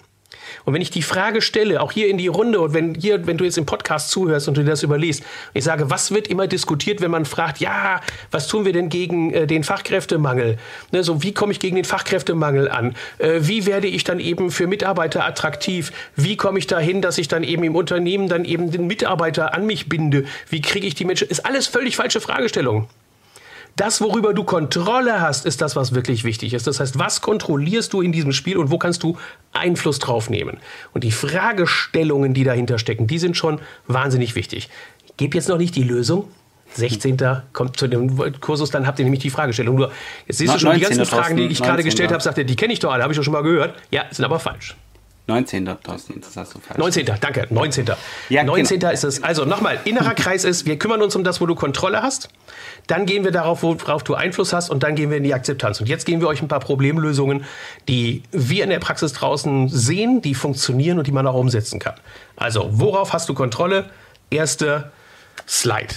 [0.65, 3.37] Und wenn ich die Frage stelle, auch hier in die Runde und wenn hier, wenn
[3.37, 5.23] du jetzt im Podcast zuhörst und du das überliest,
[5.55, 8.01] ich sage, was wird immer diskutiert, wenn man fragt, ja,
[8.31, 10.59] was tun wir denn gegen äh, den Fachkräftemangel?
[10.93, 12.95] Ne, so, wie komme ich gegen den Fachkräftemangel an?
[13.19, 15.93] Äh, wie werde ich dann eben für Mitarbeiter attraktiv?
[16.17, 19.67] Wie komme ich dahin, dass ich dann eben im Unternehmen dann eben den Mitarbeiter an
[19.67, 20.25] mich binde?
[20.49, 21.29] Wie kriege ich die Menschen?
[21.29, 22.89] Ist alles völlig falsche Fragestellung.
[23.79, 26.67] Das, worüber du Kontrolle hast, ist das, was wirklich wichtig ist.
[26.67, 29.17] Das heißt, was kontrollierst du in diesem Spiel und wo kannst du
[29.53, 30.59] Einfluss drauf nehmen?
[30.95, 34.69] Und die Fragestellungen, die dahinter stecken, die sind schon wahnsinnig wichtig.
[35.07, 36.27] Ich gebe jetzt noch nicht die Lösung.
[36.75, 37.19] 16.
[37.53, 39.77] kommt zu dem Kursus, dann habt ihr nämlich die Fragestellung.
[39.77, 39.93] Nur,
[40.27, 42.57] jetzt siehst du schon die ganzen Fragen, die ich gerade gestellt habe, sagt er, die
[42.57, 43.77] kenne ich doch alle, habe ich doch schon mal gehört.
[43.93, 44.77] Ja, sind aber falsch.
[45.29, 45.67] 19.
[45.83, 46.79] Thorsten, das hast du falsch.
[46.79, 47.07] 19.
[47.21, 47.87] Danke, 19.
[48.31, 48.81] Ja, 19.
[48.81, 48.93] Genau.
[48.93, 49.23] ist es.
[49.23, 52.31] Also nochmal, innerer Kreis ist, wir kümmern uns um das, wo du Kontrolle hast.
[52.87, 55.81] Dann gehen wir darauf, worauf du Einfluss hast und dann gehen wir in die Akzeptanz.
[55.81, 57.45] Und jetzt geben wir euch ein paar Problemlösungen,
[57.89, 61.95] die wir in der Praxis draußen sehen, die funktionieren und die man auch umsetzen kann.
[62.37, 63.91] Also, worauf hast du Kontrolle?
[64.31, 64.91] Erste
[65.47, 65.95] Slide.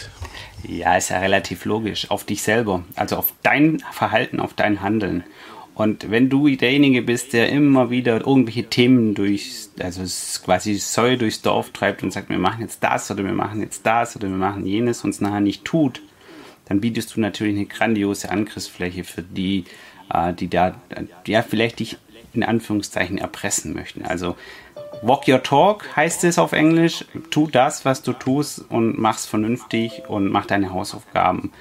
[0.64, 2.12] Ja, ist ja relativ logisch.
[2.12, 5.24] Auf dich selber, also auf dein Verhalten, auf dein Handeln.
[5.82, 10.04] Und wenn du derjenige bist, der immer wieder irgendwelche Themen durch, also
[10.46, 13.84] quasi Säue durchs Dorf treibt und sagt, wir machen jetzt das oder wir machen jetzt
[13.84, 16.04] das oder wir machen jenes und es nachher nicht tut,
[16.66, 19.66] dann bietest du natürlich eine grandiose Angriffsfläche für die,
[20.14, 20.76] äh, die da,
[21.26, 21.98] ja, vielleicht dich
[22.34, 24.06] in Anführungszeichen erpressen möchten.
[24.06, 24.36] Also
[25.02, 27.06] Walk your talk heißt es auf Englisch.
[27.32, 31.52] Tu das, was du tust und mach's vernünftig und mach deine Hausaufgaben.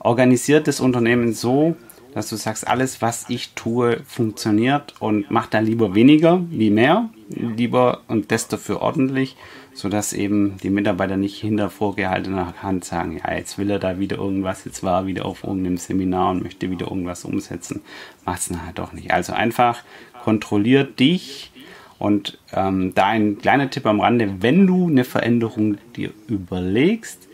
[0.00, 1.76] Organisiert das Unternehmen so,
[2.14, 7.08] dass du sagst, alles, was ich tue, funktioniert und mach da lieber weniger wie mehr,
[7.28, 9.36] lieber und das dafür ordentlich,
[9.72, 14.16] sodass eben die Mitarbeiter nicht hinter vorgehaltener Hand sagen, ja, jetzt will er da wieder
[14.16, 17.82] irgendwas, jetzt war er wieder auf irgendeinem Seminar und möchte wieder irgendwas umsetzen,
[18.24, 19.12] macht es nachher doch nicht.
[19.12, 19.82] Also einfach
[20.24, 21.52] kontrolliert dich
[21.98, 27.29] und ähm, da ein kleiner Tipp am Rande, wenn du eine Veränderung dir überlegst,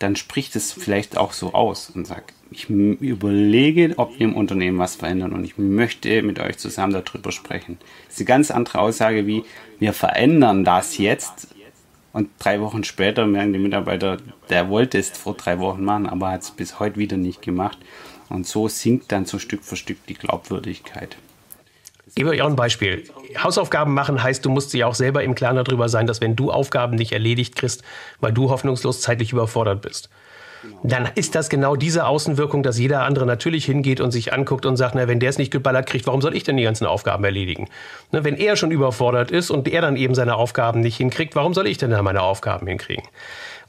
[0.00, 4.78] dann spricht es vielleicht auch so aus und sag, ich überlege, ob wir im Unternehmen
[4.78, 7.78] was verändern und ich möchte mit euch zusammen darüber sprechen.
[8.06, 9.44] Das ist eine ganz andere Aussage wie,
[9.78, 11.48] wir verändern das jetzt
[12.12, 14.16] und drei Wochen später merken die Mitarbeiter,
[14.48, 17.78] der wollte es vor drei Wochen machen, aber hat es bis heute wieder nicht gemacht.
[18.28, 21.16] Und so sinkt dann so Stück für Stück die Glaubwürdigkeit.
[22.10, 23.04] Ich gebe euch auch ein Beispiel.
[23.42, 26.50] Hausaufgaben machen heißt, du musst dir auch selber im Klaren darüber sein, dass wenn du
[26.50, 27.82] Aufgaben nicht erledigt kriegst,
[28.20, 30.10] weil du hoffnungslos zeitlich überfordert bist
[30.82, 34.76] dann ist das genau diese Außenwirkung, dass jeder andere natürlich hingeht und sich anguckt und
[34.76, 37.24] sagt, na, wenn der es nicht geballert kriegt, warum soll ich denn die ganzen Aufgaben
[37.24, 37.68] erledigen?
[38.12, 41.54] Ne, wenn er schon überfordert ist und er dann eben seine Aufgaben nicht hinkriegt, warum
[41.54, 43.04] soll ich denn da meine Aufgaben hinkriegen?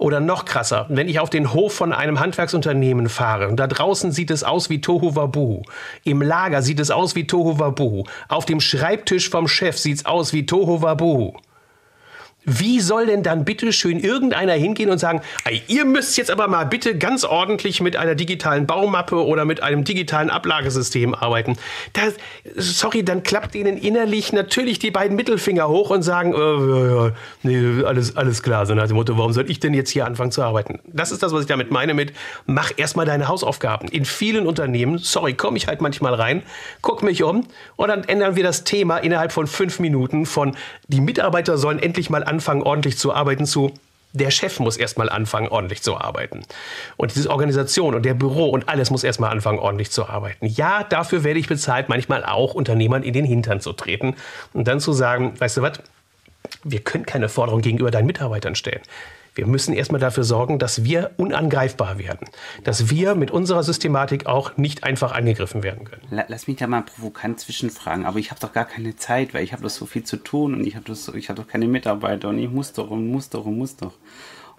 [0.02, 4.12] Oder noch krasser, wenn ich auf den Hof von einem Handwerksunternehmen fahre und da draußen
[4.12, 5.62] sieht es aus wie Tohu Wabuhu.
[6.04, 8.06] Im Lager sieht es aus wie Tohu Wabuhu.
[8.28, 11.34] Auf dem Schreibtisch vom Chef sieht es aus wie Tohu Wabuhu.
[12.43, 15.21] Wie soll denn dann bitte schön irgendeiner hingehen und sagen,
[15.67, 19.84] ihr müsst jetzt aber mal bitte ganz ordentlich mit einer digitalen Baumappe oder mit einem
[19.84, 21.56] digitalen Ablagesystem arbeiten?
[21.93, 22.15] Das,
[22.56, 27.12] sorry, dann klappt ihnen innerlich natürlich die beiden Mittelfinger hoch und sagen, äh, ja,
[27.43, 30.32] nee, alles, alles klar, so nach dem Motto, warum soll ich denn jetzt hier anfangen
[30.32, 30.80] zu arbeiten?
[30.88, 32.12] Das ist das, was ich damit meine mit,
[32.47, 33.88] mach erstmal deine Hausaufgaben.
[33.89, 36.41] In vielen Unternehmen, sorry, komme ich halt manchmal rein,
[36.82, 40.56] guck mich um und dann ändern wir das Thema innerhalb von fünf Minuten von,
[40.88, 43.74] die Mitarbeiter sollen endlich mal anfangen, ordentlich zu arbeiten, zu
[44.13, 46.44] der Chef muss erstmal anfangen, ordentlich zu arbeiten.
[46.98, 50.46] Und diese Organisation und der Büro und alles muss erstmal anfangen, ordentlich zu arbeiten.
[50.46, 54.15] Ja, dafür werde ich bezahlt, manchmal auch Unternehmern in den Hintern zu treten
[54.54, 55.80] und dann zu sagen, weißt du was,
[56.63, 58.82] wir können keine Forderung gegenüber deinen Mitarbeitern stellen.
[59.34, 62.28] Wir müssen erstmal dafür sorgen, dass wir unangreifbar werden.
[62.65, 66.02] Dass wir mit unserer Systematik auch nicht einfach angegriffen werden können.
[66.28, 69.54] Lass mich da mal provokant zwischenfragen, aber ich habe doch gar keine Zeit, weil ich
[69.54, 72.50] habe doch so viel zu tun und ich habe hab doch keine Mitarbeiter und ich
[72.50, 73.94] muss doch und muss doch und muss doch.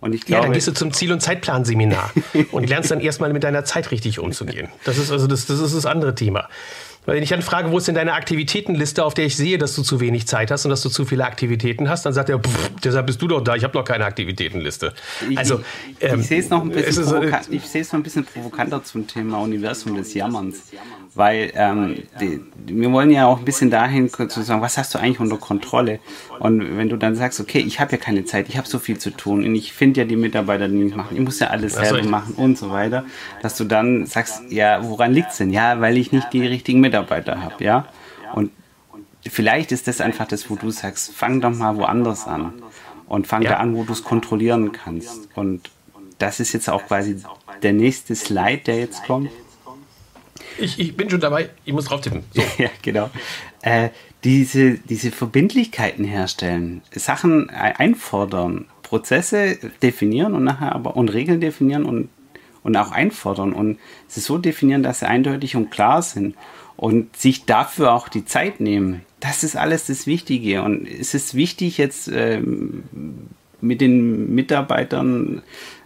[0.01, 2.11] Und ich glaube, ja, dann gehst du zum Ziel- und Zeitplanseminar
[2.51, 4.69] und lernst dann erstmal mit deiner Zeit richtig umzugehen.
[4.85, 6.49] Das ist also das, das ist das andere Thema.
[7.05, 9.75] Weil wenn ich dann frage, wo ist denn deine Aktivitätenliste, auf der ich sehe, dass
[9.75, 12.39] du zu wenig Zeit hast und dass du zu viele Aktivitäten hast, dann sagt er,
[12.39, 14.95] pff, deshalb bist du doch da, ich habe noch keine Aktivitätenliste.
[15.35, 18.05] Also, ich, ich, ähm, ich sehe es noch, ein bisschen ich sehe es noch ein
[18.05, 20.71] bisschen provokanter zum Thema Universum des Jammerns.
[21.15, 24.99] Weil ähm, die, wir wollen ja auch ein bisschen dahin zu sagen, was hast du
[24.99, 26.01] eigentlich unter Kontrolle?
[26.39, 28.99] Und wenn du dann sagst, okay, ich habe ja keine Zeit, ich habe so viel
[28.99, 31.75] zu tun und ich finde ja die Mitarbeiter, die nicht machen, ich muss ja alles
[31.75, 33.05] selber machen und so weiter,
[33.43, 35.51] dass du dann sagst, ja, woran liegt es denn?
[35.51, 37.87] Ja, weil ich nicht die richtigen Mitarbeiter habe, ja.
[38.35, 38.51] Und
[39.29, 42.55] vielleicht ist das einfach das, wo du sagst, fang doch mal woanders an
[43.07, 43.51] und fang ja.
[43.51, 45.29] da an, wo du es kontrollieren kannst.
[45.35, 45.71] Und
[46.19, 47.17] das ist jetzt auch quasi
[47.63, 49.31] der nächste Slide, der jetzt kommt.
[50.59, 52.23] Ich, ich bin schon dabei, ich muss drauf tippen.
[52.33, 52.43] So.
[52.59, 53.11] ja, genau.
[53.63, 53.91] Äh,
[54.25, 62.09] diese, diese Verbindlichkeiten herstellen, Sachen einfordern, Prozesse definieren und nachher aber und Regeln definieren und,
[62.63, 66.37] und auch einfordern und sie so definieren, dass sie eindeutig und klar sind
[66.77, 69.03] und sich dafür auch die Zeit nehmen.
[69.21, 70.63] Das ist alles das Wichtige.
[70.63, 72.85] Und es ist wichtig, jetzt ähm,
[73.61, 75.43] mit den Mitarbeitern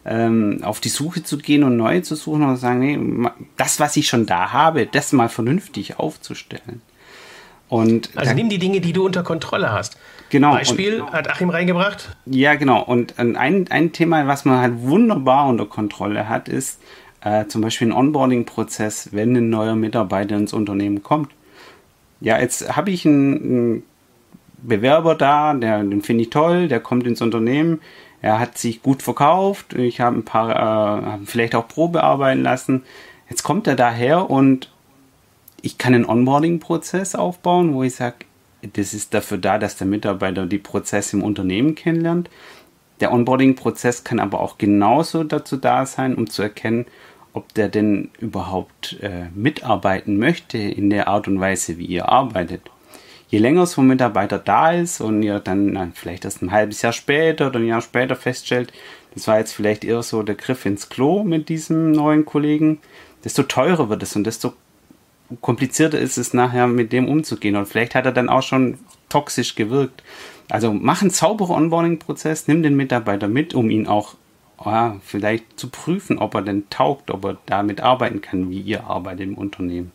[0.06, 3.80] ähm, auf die Suche zu gehen und neue zu suchen und zu sagen, nee, das,
[3.80, 6.80] was ich schon da habe, das mal vernünftig aufzustellen.
[7.68, 9.98] Und also nimm die Dinge, die du unter Kontrolle hast.
[10.30, 10.52] Genau.
[10.52, 12.16] Beispiel und, hat Achim reingebracht.
[12.26, 12.82] Ja, genau.
[12.82, 16.80] Und ein, ein Thema, was man halt wunderbar unter Kontrolle hat, ist
[17.22, 21.32] äh, zum Beispiel ein Onboarding-Prozess, wenn ein neuer Mitarbeiter ins Unternehmen kommt.
[22.20, 23.82] Ja, jetzt habe ich einen, einen
[24.58, 27.80] Bewerber da, der, den finde ich toll, der kommt ins Unternehmen,
[28.22, 29.74] er hat sich gut verkauft.
[29.74, 32.84] Ich habe ein paar, äh, vielleicht auch Probe arbeiten lassen.
[33.28, 34.70] Jetzt kommt er daher und
[35.62, 38.16] ich kann einen Onboarding-Prozess aufbauen, wo ich sage,
[38.72, 42.30] das ist dafür da, dass der Mitarbeiter die Prozesse im Unternehmen kennenlernt.
[43.00, 46.86] Der Onboarding-Prozess kann aber auch genauso dazu da sein, um zu erkennen,
[47.32, 52.70] ob der denn überhaupt äh, mitarbeiten möchte in der Art und Weise, wie ihr arbeitet
[53.28, 56.92] je länger so ein Mitarbeiter da ist und ihr dann vielleicht erst ein halbes Jahr
[56.92, 58.72] später oder ein Jahr später feststellt,
[59.14, 62.78] das war jetzt vielleicht eher so der Griff ins Klo mit diesem neuen Kollegen,
[63.24, 64.52] desto teurer wird es und desto
[65.40, 67.56] komplizierter ist es nachher mit dem umzugehen.
[67.56, 70.02] Und vielleicht hat er dann auch schon toxisch gewirkt.
[70.48, 74.14] Also mach einen sauberen Onboarding-Prozess, nimm den Mitarbeiter mit, um ihn auch
[74.64, 78.84] ja, vielleicht zu prüfen, ob er denn taugt, ob er damit arbeiten kann, wie ihr
[78.84, 79.92] arbeitet im Unternehmen.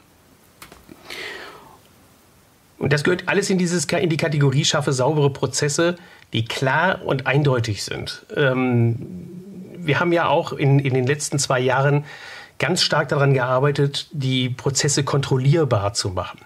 [2.81, 5.97] Und das gehört alles in, dieses, in die Kategorie schaffe saubere Prozesse,
[6.33, 8.25] die klar und eindeutig sind.
[8.35, 8.95] Ähm,
[9.77, 12.05] wir haben ja auch in, in den letzten zwei Jahren
[12.57, 16.39] ganz stark daran gearbeitet, die Prozesse kontrollierbar zu machen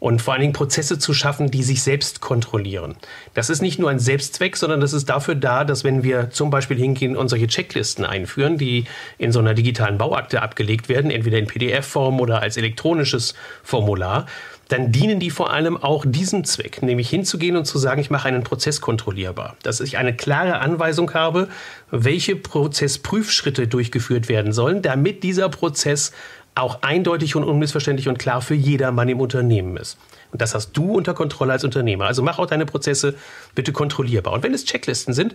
[0.00, 2.96] und vor allen Dingen Prozesse zu schaffen, die sich selbst kontrollieren.
[3.34, 6.50] Das ist nicht nur ein Selbstzweck, sondern das ist dafür da, dass wenn wir zum
[6.50, 8.84] Beispiel hingehen und solche Checklisten einführen, die
[9.18, 14.26] in so einer digitalen Bauakte abgelegt werden, entweder in PDF-Form oder als elektronisches Formular,
[14.68, 18.28] dann dienen die vor allem auch diesem Zweck, nämlich hinzugehen und zu sagen, ich mache
[18.28, 19.56] einen Prozess kontrollierbar.
[19.62, 21.48] Dass ich eine klare Anweisung habe,
[21.90, 26.12] welche Prozessprüfschritte durchgeführt werden sollen, damit dieser Prozess
[26.54, 29.98] auch eindeutig und unmissverständlich und klar für jedermann im Unternehmen ist.
[30.30, 32.06] Und das hast du unter Kontrolle als Unternehmer.
[32.06, 33.14] Also mach auch deine Prozesse
[33.54, 34.32] bitte kontrollierbar.
[34.32, 35.34] Und wenn es Checklisten sind,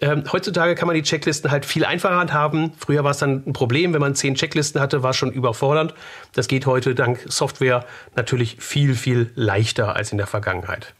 [0.00, 2.72] äh, heutzutage kann man die Checklisten halt viel einfacher handhaben.
[2.78, 5.94] Früher war es dann ein Problem, wenn man zehn Checklisten hatte, war es schon überfordernd.
[6.32, 10.94] Das geht heute dank Software natürlich viel, viel leichter als in der Vergangenheit.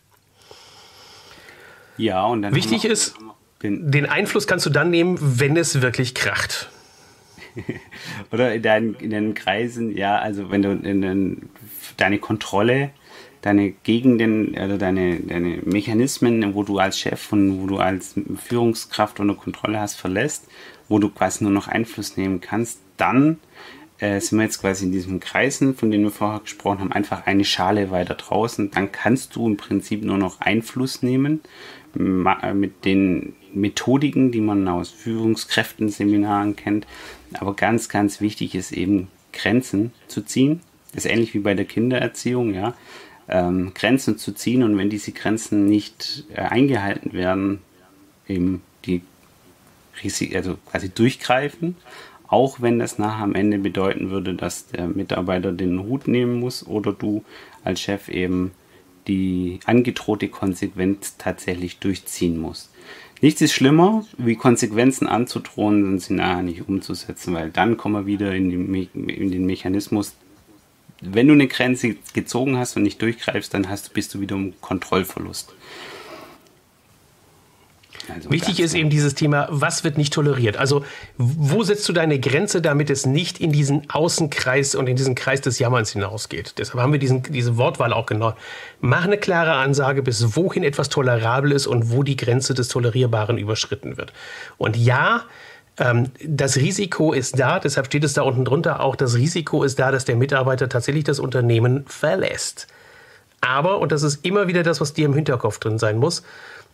[1.96, 2.54] Ja, und dann.
[2.54, 3.14] Wichtig ist,
[3.62, 6.70] den Einfluss kannst du dann nehmen, wenn es wirklich kracht.
[8.32, 11.42] Oder in deinen, in deinen Kreisen, ja, also wenn du in, in,
[11.96, 12.90] deine Kontrolle
[13.44, 19.20] deine Gegenden, also deine, deine Mechanismen, wo du als Chef und wo du als Führungskraft
[19.20, 20.48] unter Kontrolle hast, verlässt,
[20.88, 23.38] wo du quasi nur noch Einfluss nehmen kannst, dann
[23.98, 27.26] äh, sind wir jetzt quasi in diesem Kreisen, von denen wir vorher gesprochen haben, einfach
[27.26, 28.70] eine Schale weiter draußen.
[28.70, 31.40] Dann kannst du im Prinzip nur noch Einfluss nehmen
[31.94, 36.88] mit den Methodiken, die man aus Führungskräften-Seminaren kennt.
[37.34, 40.60] Aber ganz, ganz wichtig ist eben Grenzen zu ziehen.
[40.92, 42.74] Das ist ähnlich wie bei der Kindererziehung, ja
[43.28, 47.60] ähm, Grenzen zu ziehen und wenn diese Grenzen nicht äh, eingehalten werden,
[48.28, 49.02] eben die
[50.02, 51.76] Risik also quasi durchgreifen,
[52.26, 56.66] auch wenn das nachher am Ende bedeuten würde, dass der Mitarbeiter den Hut nehmen muss
[56.66, 57.24] oder du
[57.62, 58.52] als Chef eben
[59.06, 62.70] die angedrohte Konsequenz tatsächlich durchziehen musst.
[63.24, 68.06] Nichts ist schlimmer, wie Konsequenzen anzudrohen und sie nachher nicht umzusetzen, weil dann kommen wir
[68.06, 70.14] wieder in, die, in den Mechanismus
[71.00, 74.54] wenn du eine Grenze gezogen hast und nicht durchgreifst, dann hast, bist du wieder im
[74.60, 75.54] Kontrollverlust.
[78.12, 80.56] Also Wichtig ist eben dieses Thema, was wird nicht toleriert?
[80.56, 80.84] Also,
[81.16, 85.40] wo setzt du deine Grenze, damit es nicht in diesen Außenkreis und in diesen Kreis
[85.40, 86.54] des Jammerns hinausgeht?
[86.58, 88.36] Deshalb haben wir diesen, diese Wortwahl auch genommen.
[88.80, 93.38] Mach eine klare Ansage, bis wohin etwas tolerabel ist und wo die Grenze des Tolerierbaren
[93.38, 94.12] überschritten wird.
[94.58, 95.24] Und ja,
[95.78, 99.78] ähm, das Risiko ist da, deshalb steht es da unten drunter auch, das Risiko ist
[99.78, 102.68] da, dass der Mitarbeiter tatsächlich das Unternehmen verlässt.
[103.40, 106.22] Aber, und das ist immer wieder das, was dir im Hinterkopf drin sein muss,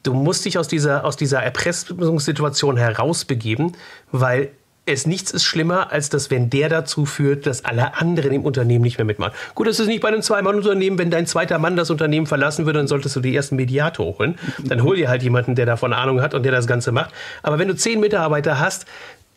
[0.03, 3.77] du musst dich aus dieser, aus dieser Erpressungssituation herausbegeben,
[4.13, 4.51] weil
[4.87, 8.83] es nichts ist schlimmer, als dass wenn der dazu führt, dass alle anderen im Unternehmen
[8.83, 9.33] nicht mehr mitmachen.
[9.55, 10.99] Gut, das ist nicht bei einem Zwei-Mann-Unternehmen.
[10.99, 14.39] Wenn dein zweiter Mann das Unternehmen verlassen würde, dann solltest du die ersten Mediator holen.
[14.65, 17.13] Dann hol dir halt jemanden, der davon Ahnung hat und der das Ganze macht.
[17.43, 18.87] Aber wenn du zehn Mitarbeiter hast,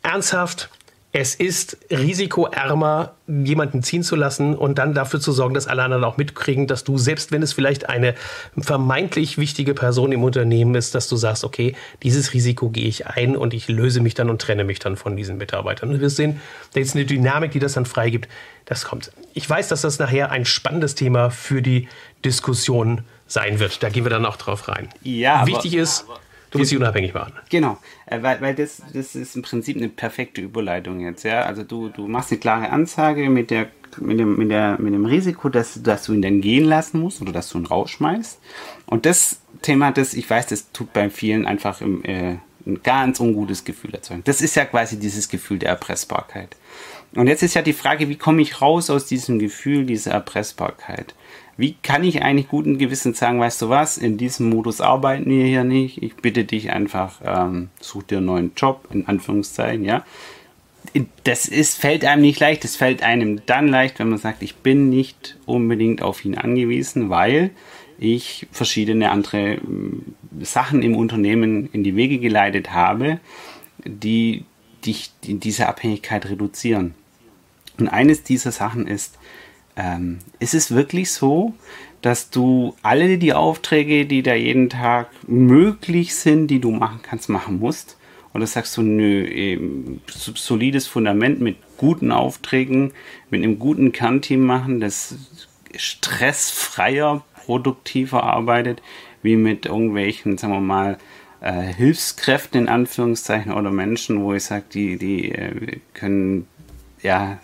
[0.02, 0.70] ernsthaft,
[1.16, 6.02] es ist risikoärmer, jemanden ziehen zu lassen und dann dafür zu sorgen, dass alle anderen
[6.02, 8.16] auch mitkriegen, dass du, selbst wenn es vielleicht eine
[8.58, 13.36] vermeintlich wichtige Person im Unternehmen ist, dass du sagst, okay, dieses Risiko gehe ich ein
[13.36, 15.90] und ich löse mich dann und trenne mich dann von diesen Mitarbeitern.
[15.90, 16.40] Und wir sehen,
[16.72, 18.28] da ist eine Dynamik, die das dann freigibt.
[18.64, 19.12] Das kommt.
[19.34, 21.86] Ich weiß, dass das nachher ein spannendes Thema für die
[22.24, 23.84] Diskussion sein wird.
[23.84, 24.88] Da gehen wir dann auch drauf rein.
[25.04, 26.18] Ja, Wichtig aber, ist, aber
[26.54, 27.32] Du musst dich unabhängig machen.
[27.50, 31.24] Genau, äh, weil, weil das, das ist im Prinzip eine perfekte Überleitung jetzt.
[31.24, 31.42] Ja?
[31.42, 33.66] Also du, du machst eine klare Ansage mit, der,
[33.98, 37.20] mit, dem, mit, der, mit dem Risiko, dass, dass du ihn dann gehen lassen musst
[37.20, 38.38] oder dass du ihn rausschmeißt.
[38.86, 42.36] Und das Thema, das ich weiß, das tut bei vielen einfach im, äh,
[42.66, 44.22] ein ganz ungutes Gefühl erzeugen.
[44.24, 46.56] Das ist ja quasi dieses Gefühl der Erpressbarkeit.
[47.16, 51.14] Und jetzt ist ja die Frage, wie komme ich raus aus diesem Gefühl dieser Erpressbarkeit?
[51.56, 55.46] Wie kann ich eigentlich guten Gewissens sagen, weißt du was, in diesem Modus arbeiten wir
[55.46, 56.02] hier nicht.
[56.02, 60.04] Ich bitte dich einfach, ähm, such dir einen neuen Job, in Anführungszeichen, ja.
[61.24, 62.64] Das ist, fällt einem nicht leicht.
[62.64, 67.08] Es fällt einem dann leicht, wenn man sagt, ich bin nicht unbedingt auf ihn angewiesen,
[67.08, 67.50] weil
[67.98, 73.18] ich verschiedene andere ähm, Sachen im Unternehmen in die Wege geleitet habe,
[73.84, 74.44] die
[74.84, 76.94] dich in dieser Abhängigkeit reduzieren.
[77.78, 79.18] Und eines dieser Sachen ist,
[79.76, 81.54] ähm, ist es wirklich so,
[82.02, 87.28] dass du alle die Aufträge, die da jeden Tag möglich sind, die du machen kannst,
[87.28, 87.96] machen musst?
[88.34, 92.92] Oder sagst du, nö, eben, solides Fundament mit guten Aufträgen,
[93.30, 95.14] mit einem guten Kernteam machen, das
[95.76, 98.82] stressfreier, produktiver arbeitet,
[99.22, 100.98] wie mit irgendwelchen, sagen wir mal,
[101.40, 106.48] äh, Hilfskräften in Anführungszeichen oder Menschen, wo ich sage, die, die äh, können
[107.04, 107.38] ja,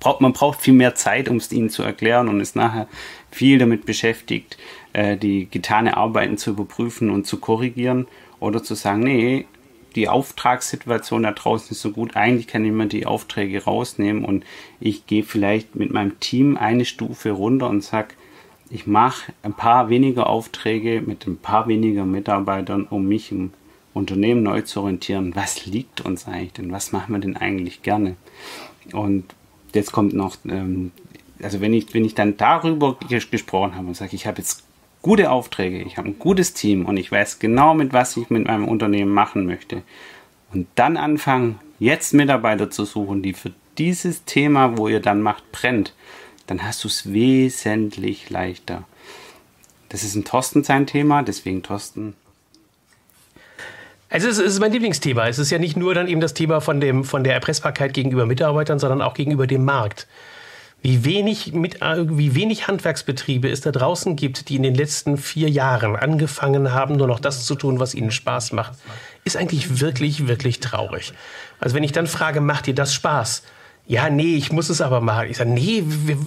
[0.00, 2.88] braucht, man braucht viel mehr Zeit, um es ihnen zu erklären und ist nachher
[3.30, 4.58] viel damit beschäftigt,
[4.92, 8.08] äh, die getane Arbeiten zu überprüfen und zu korrigieren
[8.40, 9.46] oder zu sagen, nee,
[9.94, 14.44] die Auftragssituation da draußen ist so gut, eigentlich kann ich mir die Aufträge rausnehmen und
[14.80, 18.14] ich gehe vielleicht mit meinem Team eine Stufe runter und sage,
[18.68, 23.52] ich mache ein paar weniger Aufträge mit ein paar weniger Mitarbeitern, um mich im
[23.94, 25.34] Unternehmen neu zu orientieren.
[25.34, 26.72] Was liegt uns eigentlich denn?
[26.72, 28.16] Was machen wir denn eigentlich gerne?
[28.92, 29.24] Und
[29.74, 30.92] jetzt kommt noch, ähm,
[31.42, 34.64] also wenn ich, wenn ich dann darüber ges gesprochen habe und sage, ich habe jetzt
[35.02, 38.46] gute Aufträge, ich habe ein gutes Team und ich weiß genau, mit was ich mit
[38.46, 39.82] meinem Unternehmen machen möchte.
[40.52, 45.52] Und dann anfangen, jetzt Mitarbeiter zu suchen, die für dieses Thema, wo ihr dann macht,
[45.52, 45.94] brennt,
[46.46, 48.84] dann hast du es wesentlich leichter.
[49.88, 52.14] Das ist ein Thorsten sein Thema, deswegen Thorsten.
[54.10, 55.28] Also es ist mein Lieblingsthema.
[55.28, 58.24] Es ist ja nicht nur dann eben das Thema von, dem, von der Erpressbarkeit gegenüber
[58.26, 60.06] Mitarbeitern, sondern auch gegenüber dem Markt.
[60.80, 65.50] Wie wenig, mit, wie wenig Handwerksbetriebe es da draußen gibt, die in den letzten vier
[65.50, 68.74] Jahren angefangen haben, nur noch das zu tun, was ihnen Spaß macht,
[69.24, 71.12] ist eigentlich wirklich, wirklich traurig.
[71.58, 73.42] Also wenn ich dann frage, macht dir das Spaß?
[73.88, 75.30] Ja, nee, ich muss es aber machen.
[75.30, 76.18] Ich sage, nee, wir,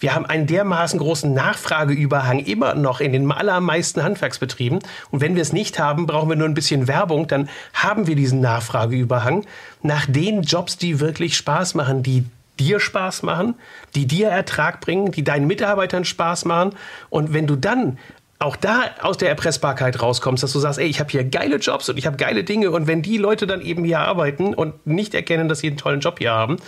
[0.00, 4.80] wir, haben einen dermaßen großen Nachfrageüberhang immer noch in den allermeisten Handwerksbetrieben.
[5.12, 8.16] Und wenn wir es nicht haben, brauchen wir nur ein bisschen Werbung, dann haben wir
[8.16, 9.46] diesen Nachfrageüberhang
[9.80, 12.24] nach den Jobs, die wirklich Spaß machen, die
[12.58, 13.54] dir Spaß machen,
[13.94, 16.72] die dir Ertrag bringen, die deinen Mitarbeitern Spaß machen.
[17.10, 17.98] Und wenn du dann
[18.40, 21.88] auch da aus der Erpressbarkeit rauskommst, dass du sagst, ey, ich habe hier geile Jobs
[21.88, 25.14] und ich habe geile Dinge und wenn die Leute dann eben hier arbeiten und nicht
[25.14, 26.58] erkennen, dass sie einen tollen Job hier haben,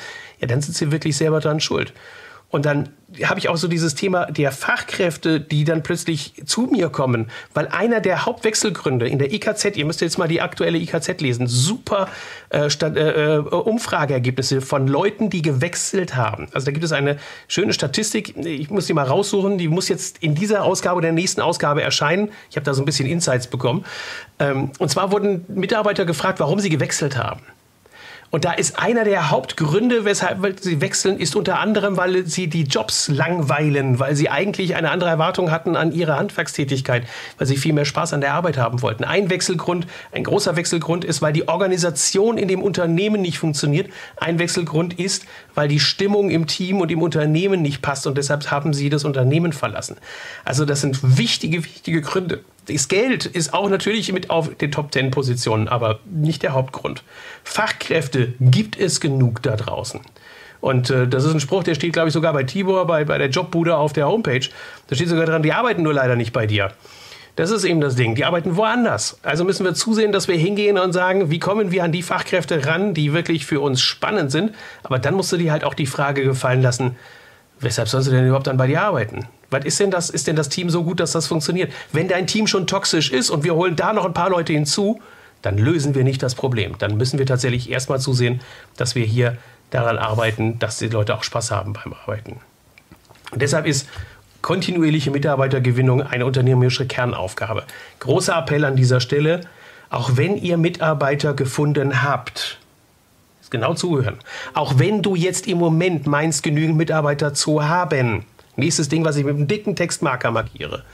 [0.41, 1.93] ja, dann sind sie wirklich selber dran schuld.
[2.51, 2.89] Und dann
[3.25, 7.69] habe ich auch so dieses Thema der Fachkräfte, die dann plötzlich zu mir kommen, weil
[7.69, 12.09] einer der Hauptwechselgründe in der IKZ, ihr müsst jetzt mal die aktuelle IKZ lesen, super
[12.51, 16.49] äh, äh, äh, Umfrageergebnisse von Leuten, die gewechselt haben.
[16.53, 20.19] Also da gibt es eine schöne Statistik, ich muss die mal raussuchen, die muss jetzt
[20.19, 22.31] in dieser Ausgabe der nächsten Ausgabe erscheinen.
[22.51, 23.85] Ich habe da so ein bisschen Insights bekommen.
[24.39, 27.43] Ähm, und zwar wurden Mitarbeiter gefragt, warum sie gewechselt haben.
[28.33, 32.63] Und da ist einer der Hauptgründe, weshalb sie wechseln, ist unter anderem, weil sie die
[32.63, 37.09] Jobs langweilen, weil sie eigentlich eine andere Erwartung hatten an ihre Handwerkstätigkeit,
[37.39, 39.03] weil sie viel mehr Spaß an der Arbeit haben wollten.
[39.03, 43.91] Ein Wechselgrund, ein großer Wechselgrund ist, weil die Organisation in dem Unternehmen nicht funktioniert.
[44.17, 45.25] Ein Wechselgrund ist,
[45.57, 49.05] weil die Stimmung im Team und im Unternehmen nicht passt und deshalb haben sie das
[49.05, 49.97] Unternehmen verlassen.
[50.45, 52.45] Also das sind wichtige, wichtige Gründe.
[52.73, 57.03] Das Geld ist auch natürlich mit auf den Top Ten Positionen, aber nicht der Hauptgrund.
[57.45, 60.01] Fachkräfte gibt es genug da draußen.
[60.61, 63.19] Und äh, das ist ein Spruch, der steht, glaube ich, sogar bei Tibor, bei, bei
[63.19, 64.47] der Jobbude auf der Homepage.
[64.89, 66.73] Da steht sogar dran, die arbeiten nur leider nicht bei dir.
[67.37, 68.15] Das ist eben das Ding.
[68.15, 69.19] Die arbeiten woanders.
[69.23, 72.67] Also müssen wir zusehen, dass wir hingehen und sagen, wie kommen wir an die Fachkräfte
[72.67, 74.53] ran, die wirklich für uns spannend sind.
[74.83, 76.97] Aber dann musst du dir halt auch die Frage gefallen lassen,
[77.59, 79.27] weshalb sollst du denn überhaupt dann bei dir arbeiten?
[79.51, 80.11] Was ist denn das?
[80.11, 81.73] Ist denn das Team so gut, dass das funktioniert?
[81.93, 85.01] Wenn dein Team schon toxisch ist und wir holen da noch ein paar Leute hinzu,
[85.43, 86.77] dann lösen wir nicht das Problem.
[86.79, 88.41] Dann müssen wir tatsächlich erstmal zusehen,
[88.77, 89.37] dass wir hier
[89.71, 92.41] daran arbeiten, dass die Leute auch Spaß haben beim Arbeiten.
[93.31, 93.89] Und deshalb ist
[94.43, 97.65] kontinuierliche Mitarbeitergewinnung eine unternehmerische Kernaufgabe.
[98.01, 99.43] Großer Appell an dieser Stelle,
[99.91, 102.59] auch wenn ihr Mitarbeiter gefunden habt,
[103.51, 104.17] genau zuhören,
[104.55, 108.25] auch wenn du jetzt im Moment meinst, genügend Mitarbeiter zu haben,
[108.61, 110.85] Nächstes Ding, was ich mit einem dicken Textmarker markiere.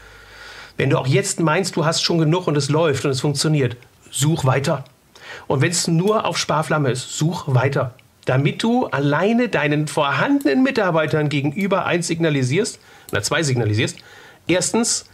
[0.76, 3.76] Wenn du auch jetzt meinst, du hast schon genug und es läuft und es funktioniert,
[4.10, 4.84] such weiter.
[5.46, 7.94] Und wenn es nur auf Sparflamme ist, such weiter.
[8.24, 12.78] Damit du alleine deinen vorhandenen Mitarbeitern gegenüber eins signalisierst,
[13.12, 13.98] oder zwei signalisierst.
[14.46, 15.06] Erstens,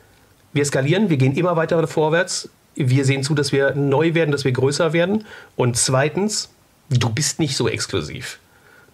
[0.53, 2.49] wir skalieren, wir gehen immer weiter vorwärts.
[2.75, 5.25] Wir sehen zu, dass wir neu werden, dass wir größer werden.
[5.57, 6.51] Und zweitens,
[6.89, 8.39] du bist nicht so exklusiv.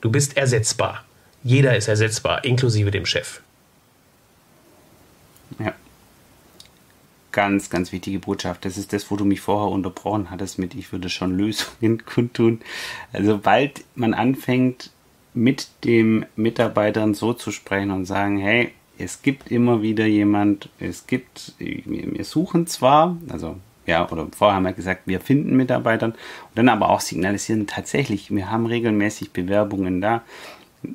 [0.01, 1.05] Du bist ersetzbar.
[1.45, 3.41] Jeder ist ersetzbar, inklusive dem Chef.
[5.59, 5.75] Ja.
[7.33, 8.65] Ganz, ganz wichtige Botschaft.
[8.65, 12.61] Das ist das, wo du mich vorher unterbrochen hattest mit, ich würde schon Lösungen kundtun.
[13.13, 14.91] Also, sobald man anfängt,
[15.35, 21.07] mit dem Mitarbeitern so zu sprechen und sagen, hey, es gibt immer wieder jemand, es
[21.07, 26.19] gibt, wir suchen zwar, also ja, oder vorher haben wir gesagt, wir finden Mitarbeitern und
[26.57, 30.23] dann aber auch signalisieren, tatsächlich, wir haben regelmäßig Bewerbungen da.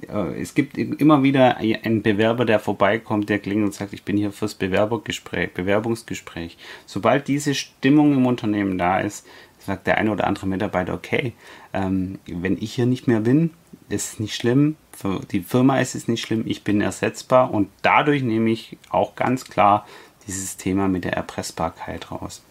[0.08, 4.18] Äh, es gibt immer wieder einen Bewerber, der vorbeikommt, der klingelt und sagt, ich bin
[4.18, 6.58] hier fürs Bewerbergespräch, Bewerbungsgespräch.
[6.86, 9.26] Sobald diese Stimmung im Unternehmen da ist,
[9.60, 11.34] sagt der eine oder andere Mitarbeiter, okay,
[11.74, 13.52] ähm, wenn ich hier nicht mehr bin,
[13.90, 17.70] ist es nicht schlimm, für die Firma ist es nicht schlimm, ich bin ersetzbar und
[17.82, 19.88] dadurch nehme ich auch ganz klar
[20.28, 22.44] dieses Thema mit der Erpressbarkeit raus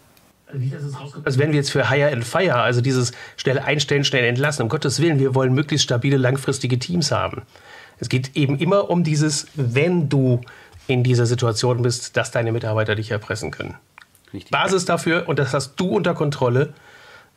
[1.25, 4.69] als wenn wir jetzt für Hire and Fire, also dieses schnell einstellen, schnell entlassen, um
[4.69, 7.43] Gottes Willen, wir wollen möglichst stabile, langfristige Teams haben.
[7.99, 10.41] Es geht eben immer um dieses, wenn du
[10.87, 13.77] in dieser Situation bist, dass deine Mitarbeiter dich erpressen können.
[14.33, 14.51] Richtig.
[14.51, 16.73] Basis dafür, und das hast du unter Kontrolle,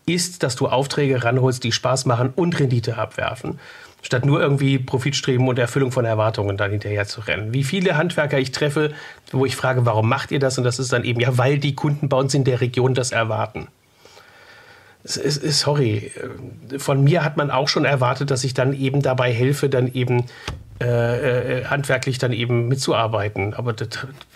[0.06, 3.60] ist, dass du Aufträge ranholst, die Spaß machen und Rendite abwerfen
[4.06, 7.54] statt nur irgendwie Profitstreben und Erfüllung von Erwartungen dann hinterher zu rennen.
[7.54, 8.94] Wie viele Handwerker ich treffe,
[9.32, 10.60] wo ich frage, warum macht ihr das?
[10.60, 13.12] Und das ist dann eben, ja, weil die Kunden bei uns in der Region das
[13.12, 13.68] erwarten.
[15.04, 16.12] Sorry,
[16.78, 20.26] von mir hat man auch schon erwartet, dass ich dann eben dabei helfe, dann eben
[20.82, 23.54] äh, äh, handwerklich dann eben mitzuarbeiten.
[23.54, 23.90] Aber das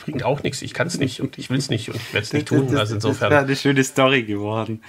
[0.03, 0.61] bringt auch nichts.
[0.61, 2.75] Ich kann es nicht und ich will es nicht und ich werde es nicht tun.
[2.75, 3.29] Also insofern.
[3.29, 4.81] Das ist eine schöne Story geworden.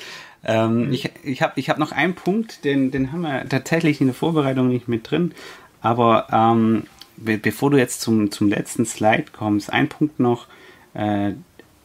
[0.44, 4.08] Ähm, ich ich habe ich hab noch einen Punkt, den, den haben wir tatsächlich in
[4.08, 5.32] der Vorbereitung nicht mit drin.
[5.80, 6.84] Aber ähm,
[7.16, 10.46] be bevor du jetzt zum, zum letzten Slide kommst, ein Punkt noch.
[10.94, 11.32] Äh,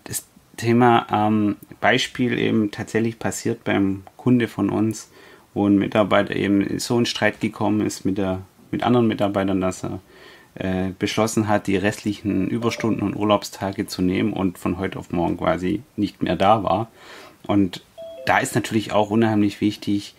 [0.06, 0.26] das
[0.58, 5.12] Thema ähm, Beispiel eben tatsächlich passiert beim Kunde von uns,
[5.54, 8.42] wo ein Mitarbeiter eben so in Streit gekommen ist mit der
[8.72, 10.00] mit anderen Mitarbeitern, dass er
[10.56, 15.38] äh, beschlossen hat, die restlichen Überstunden und Urlaubstage zu nehmen und von heute auf morgen
[15.38, 16.90] quasi nicht mehr da war.
[17.48, 17.84] Und
[18.26, 20.16] da ist natürlich auch unheimlich wichtig,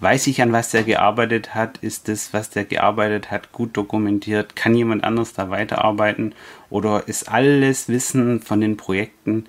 [0.00, 4.54] weiß ich, an was der gearbeitet hat, ist das, was der gearbeitet hat, gut dokumentiert,
[4.54, 6.34] kann jemand anders da weiterarbeiten
[6.70, 9.46] oder ist alles Wissen von den Projekten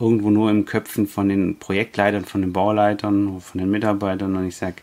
[0.00, 4.56] irgendwo nur im Köpfen von den Projektleitern, von den Bauleitern, von den Mitarbeitern und ich
[4.56, 4.76] sage,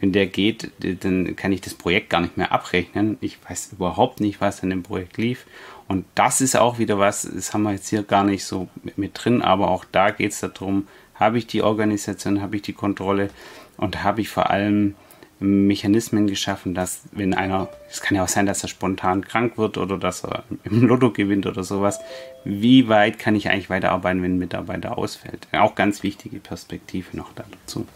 [0.00, 3.18] wenn der geht, dann kann ich das Projekt gar nicht mehr abrechnen.
[3.20, 5.46] Ich weiß überhaupt nicht, was in dem Projekt lief.
[5.86, 9.12] Und das ist auch wieder was, das haben wir jetzt hier gar nicht so mit
[9.14, 10.88] drin, aber auch da geht es darum,
[11.22, 13.30] habe ich die Organisation, habe ich die Kontrolle
[13.76, 14.94] und habe ich vor allem
[15.42, 19.76] Mechanismen geschaffen, dass wenn einer, es kann ja auch sein, dass er spontan krank wird
[19.76, 21.98] oder dass er im Lotto gewinnt oder sowas,
[22.44, 25.48] wie weit kann ich eigentlich weiterarbeiten, wenn ein Mitarbeiter ausfällt?
[25.52, 27.86] Auch ganz wichtige Perspektive noch dazu.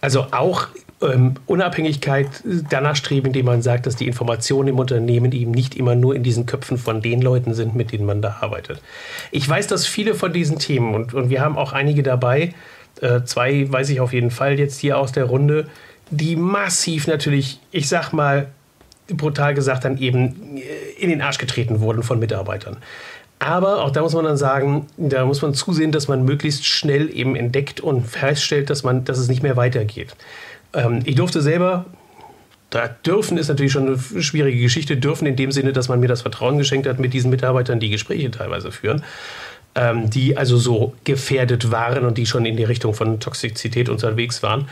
[0.00, 0.68] Also auch
[1.02, 2.28] ähm, Unabhängigkeit
[2.68, 6.22] danach streben, indem man sagt, dass die Informationen im Unternehmen eben nicht immer nur in
[6.22, 8.80] diesen Köpfen von den Leuten sind, mit denen man da arbeitet.
[9.30, 12.54] Ich weiß, dass viele von diesen Themen, und, und wir haben auch einige dabei,
[13.00, 15.68] äh, zwei weiß ich auf jeden Fall jetzt hier aus der Runde,
[16.10, 18.48] die massiv natürlich, ich sag mal,
[19.08, 20.62] brutal gesagt, dann eben äh,
[20.98, 22.76] in den Arsch getreten wurden von Mitarbeitern.
[23.38, 27.10] Aber auch da muss man dann sagen, da muss man zusehen, dass man möglichst schnell
[27.16, 30.14] eben entdeckt und feststellt, dass, man, dass es nicht mehr weitergeht.
[30.72, 31.86] Ähm, ich durfte selber,
[32.70, 36.08] da dürfen ist natürlich schon eine schwierige Geschichte, dürfen in dem Sinne, dass man mir
[36.08, 39.02] das Vertrauen geschenkt hat, mit diesen Mitarbeitern die Gespräche teilweise führen,
[39.74, 44.42] ähm, die also so gefährdet waren und die schon in die Richtung von Toxizität unterwegs
[44.42, 44.68] waren.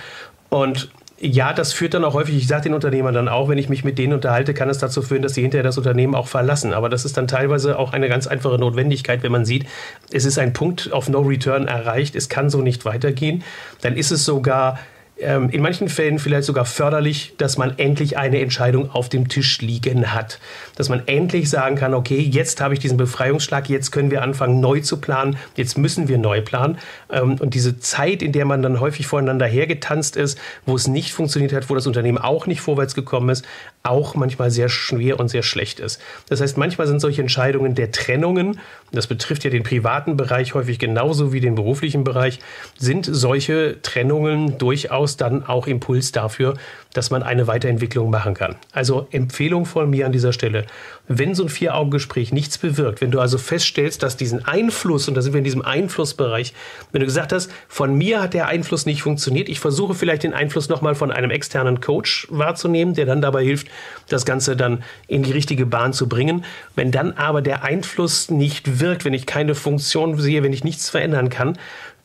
[0.49, 0.89] Und
[1.21, 3.83] ja, das führt dann auch häufig, ich sage den Unternehmern dann auch, wenn ich mich
[3.83, 6.73] mit denen unterhalte, kann es dazu führen, dass sie hinterher das Unternehmen auch verlassen.
[6.73, 9.67] Aber das ist dann teilweise auch eine ganz einfache Notwendigkeit, wenn man sieht,
[10.13, 13.43] es ist ein Punkt auf No Return erreicht, es kann so nicht weitergehen.
[13.81, 14.79] Dann ist es sogar
[15.21, 19.61] ähm, in manchen Fällen vielleicht sogar förderlich, dass man endlich eine Entscheidung auf dem Tisch
[19.61, 20.39] liegen hat.
[20.77, 24.61] Dass man endlich sagen kann, okay, jetzt habe ich diesen Befreiungsschlag, jetzt können wir anfangen
[24.61, 26.79] neu zu planen, jetzt müssen wir neu planen.
[27.11, 31.13] Ähm, und diese Zeit, in der man dann häufig voreinander hergetanzt ist, wo es nicht
[31.13, 33.45] funktioniert hat, wo das Unternehmen auch nicht vorwärts gekommen ist,
[33.83, 36.01] auch manchmal sehr schwer und sehr schlecht ist.
[36.29, 38.61] Das heißt, manchmal sind solche Entscheidungen der Trennungen,
[38.93, 42.39] das betrifft ja den privaten Bereich häufig genauso wie den beruflichen Bereich,
[42.77, 46.55] sind solche Trennungen durchaus dann auch Impuls dafür,
[46.99, 48.57] dass man eine Weiterentwicklung machen kann.
[48.73, 50.67] Also Empfehlung von mir an dieser Stelle,
[51.07, 55.23] wenn so ein Vier-Augen-Gespräch nichts bewirkt, wenn du also feststellst, dass diesen Einfluss, und da
[55.23, 56.55] sind wir in diesem Einflussbereich,
[56.91, 60.35] wenn du gesagt hast, von mir hat der Einfluss nicht funktioniert, ich versuche vielleicht den
[60.35, 63.69] Einfluss nochmal von einem externen Coach wahrzunehmen, der dann dabei hilft,
[64.09, 66.45] das Ganze dann in die richtige Bahn zu bringen.
[66.75, 70.91] Wenn dann aber der Einfluss nicht wirkt, wenn ich keine Funktion sehe, wenn ich nichts
[70.91, 71.57] verändern kann,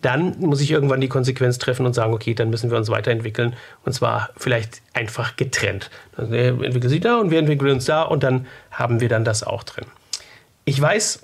[0.03, 3.55] dann muss ich irgendwann die Konsequenz treffen und sagen, okay, dann müssen wir uns weiterentwickeln
[3.85, 5.89] und zwar vielleicht einfach getrennt.
[6.17, 9.43] Dann entwickelt sich da und wir entwickeln uns da und dann haben wir dann das
[9.43, 9.85] auch drin.
[10.65, 11.21] Ich weiß,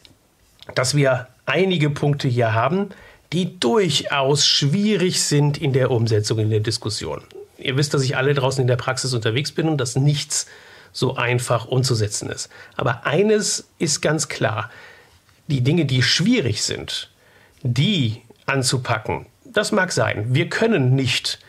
[0.76, 2.90] dass wir einige Punkte hier haben,
[3.34, 7.22] die durchaus schwierig sind in der Umsetzung, in der Diskussion.
[7.58, 10.48] Ihr wisst, dass ich alle draußen in der Praxis unterwegs bin und dass nichts
[10.94, 12.50] so einfach umzusetzen ist.
[12.78, 14.72] Aber eines ist ganz klar,
[15.48, 17.10] die Dinge, die schwierig sind,
[17.62, 19.26] die anzupacken.
[19.46, 20.26] Das mag sein.
[20.34, 21.40] Wir können nicht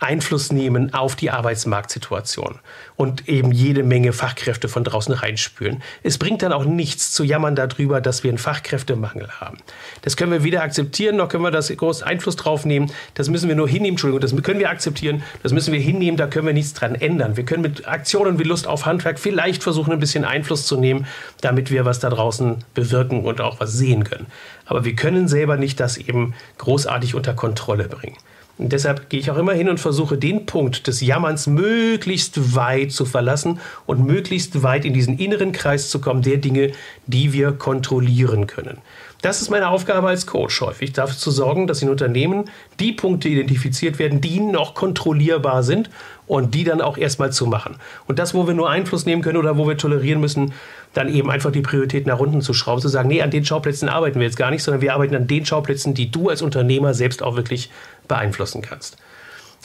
[0.00, 2.58] Einfluss nehmen auf die Arbeitsmarktsituation
[2.96, 5.82] und eben jede Menge Fachkräfte von draußen reinspülen.
[6.02, 9.58] Es bringt dann auch nichts zu jammern darüber, dass wir einen Fachkräftemangel haben.
[10.02, 12.90] Das können wir weder akzeptieren, noch können wir das groß Einfluss drauf nehmen.
[13.14, 16.26] Das müssen wir nur hinnehmen, Entschuldigung, das können wir akzeptieren, das müssen wir hinnehmen, da
[16.26, 17.36] können wir nichts dran ändern.
[17.36, 21.06] Wir können mit Aktionen wie Lust auf Handwerk vielleicht versuchen, ein bisschen Einfluss zu nehmen,
[21.42, 24.26] damit wir was da draußen bewirken und auch was sehen können.
[24.64, 28.16] Aber wir können selber nicht das eben großartig unter Kontrolle bringen.
[28.60, 32.92] Und deshalb gehe ich auch immer hin und versuche, den Punkt des Jammerns möglichst weit
[32.92, 36.72] zu verlassen und möglichst weit in diesen inneren Kreis zu kommen, der Dinge,
[37.06, 38.76] die wir kontrollieren können.
[39.22, 43.28] Das ist meine Aufgabe als Coach häufig, dafür zu sorgen, dass in Unternehmen die Punkte
[43.28, 45.88] identifiziert werden, die noch kontrollierbar sind
[46.26, 47.76] und die dann auch erstmal zu machen.
[48.06, 50.52] Und das, wo wir nur Einfluss nehmen können oder wo wir tolerieren müssen,
[50.94, 53.88] dann eben einfach die Priorität nach unten zu schrauben, zu sagen, nee, an den Schauplätzen
[53.88, 56.94] arbeiten wir jetzt gar nicht, sondern wir arbeiten an den Schauplätzen, die du als Unternehmer
[56.94, 57.70] selbst auch wirklich
[58.10, 58.98] beeinflussen kannst.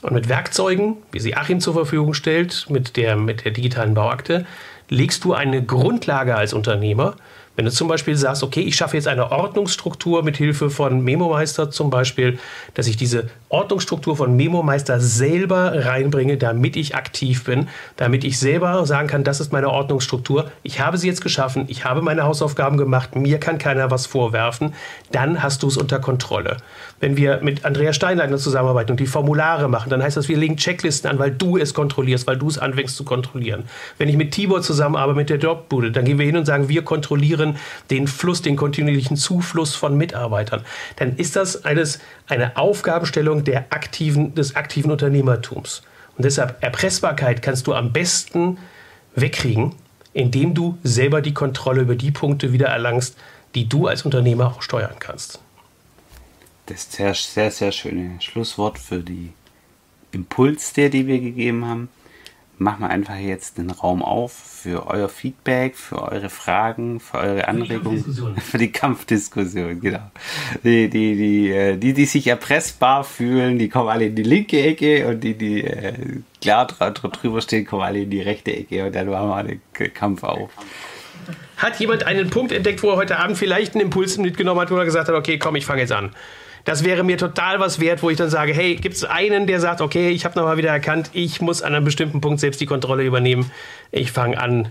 [0.02, 4.46] Und mit Werkzeugen, wie sie Achim zur Verfügung stellt, mit der, mit der digitalen Bauakte,
[4.88, 7.16] legst du eine Grundlage als Unternehmer,
[7.56, 11.72] wenn du zum Beispiel sagst, okay, ich schaffe jetzt eine Ordnungsstruktur mit Hilfe von Memo-Meister
[11.72, 12.38] zum Beispiel,
[12.74, 18.86] dass ich diese Ordnungsstruktur von Memo-Meister selber reinbringe, damit ich aktiv bin, damit ich selber
[18.86, 22.78] sagen kann, das ist meine Ordnungsstruktur, ich habe sie jetzt geschaffen, ich habe meine Hausaufgaben
[22.78, 24.74] gemacht, mir kann keiner was vorwerfen,
[25.12, 26.58] dann hast du es unter Kontrolle.
[27.06, 30.58] Wenn wir mit Andrea Steinleitner zusammenarbeiten und die Formulare machen, dann heißt das, wir legen
[30.58, 33.66] Checklisten an, weil du es kontrollierst, weil du es anfängst zu kontrollieren.
[34.00, 36.82] Wenn ich mit Tibor zusammenarbeite, mit der Jobbude, dann gehen wir hin und sagen, wir
[36.82, 37.58] kontrollieren
[37.92, 40.64] den Fluss, den kontinuierlichen Zufluss von Mitarbeitern,
[40.96, 45.84] dann ist das eines, eine Aufgabenstellung der aktiven, des aktiven Unternehmertums.
[46.18, 48.58] Und deshalb Erpressbarkeit kannst du am besten
[49.14, 49.76] wegkriegen,
[50.14, 53.16] indem du selber die Kontrolle über die Punkte wieder erlangst,
[53.54, 55.45] die du als Unternehmer auch steuern kannst.
[56.66, 59.34] Das ist sehr, sehr, sehr schöne Schlusswort für die
[60.12, 61.90] Impuls, der die wir gegeben haben
[62.58, 67.48] machen wir einfach jetzt den Raum auf für euer Feedback, für eure Fragen, für eure
[67.48, 70.12] Anregungen, für die Kampfdiskussion, genau.
[70.64, 74.62] Die, die, die, äh, die, die sich erpressbar fühlen, die kommen alle in die linke
[74.62, 75.94] Ecke und die, die äh,
[76.42, 80.24] klar drüber stehen, kommen alle in die rechte Ecke und dann machen wir den Kampf
[80.24, 80.50] auf.
[81.58, 84.78] Hat jemand einen Punkt entdeckt, wo er heute Abend vielleicht einen Impuls mitgenommen hat, wo
[84.78, 86.12] er gesagt hat, okay, komm, ich fange jetzt an?
[86.66, 89.60] Das wäre mir total was wert, wo ich dann sage, hey, gibt es einen, der
[89.60, 92.66] sagt, okay, ich habe nochmal wieder erkannt, ich muss an einem bestimmten Punkt selbst die
[92.66, 93.52] Kontrolle übernehmen.
[93.92, 94.70] Ich fange an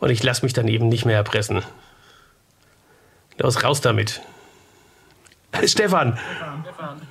[0.00, 1.62] und ich lasse mich dann eben nicht mehr erpressen.
[3.38, 4.22] Los, raus damit.
[5.64, 6.18] Stefan.
[6.62, 7.02] Stefan.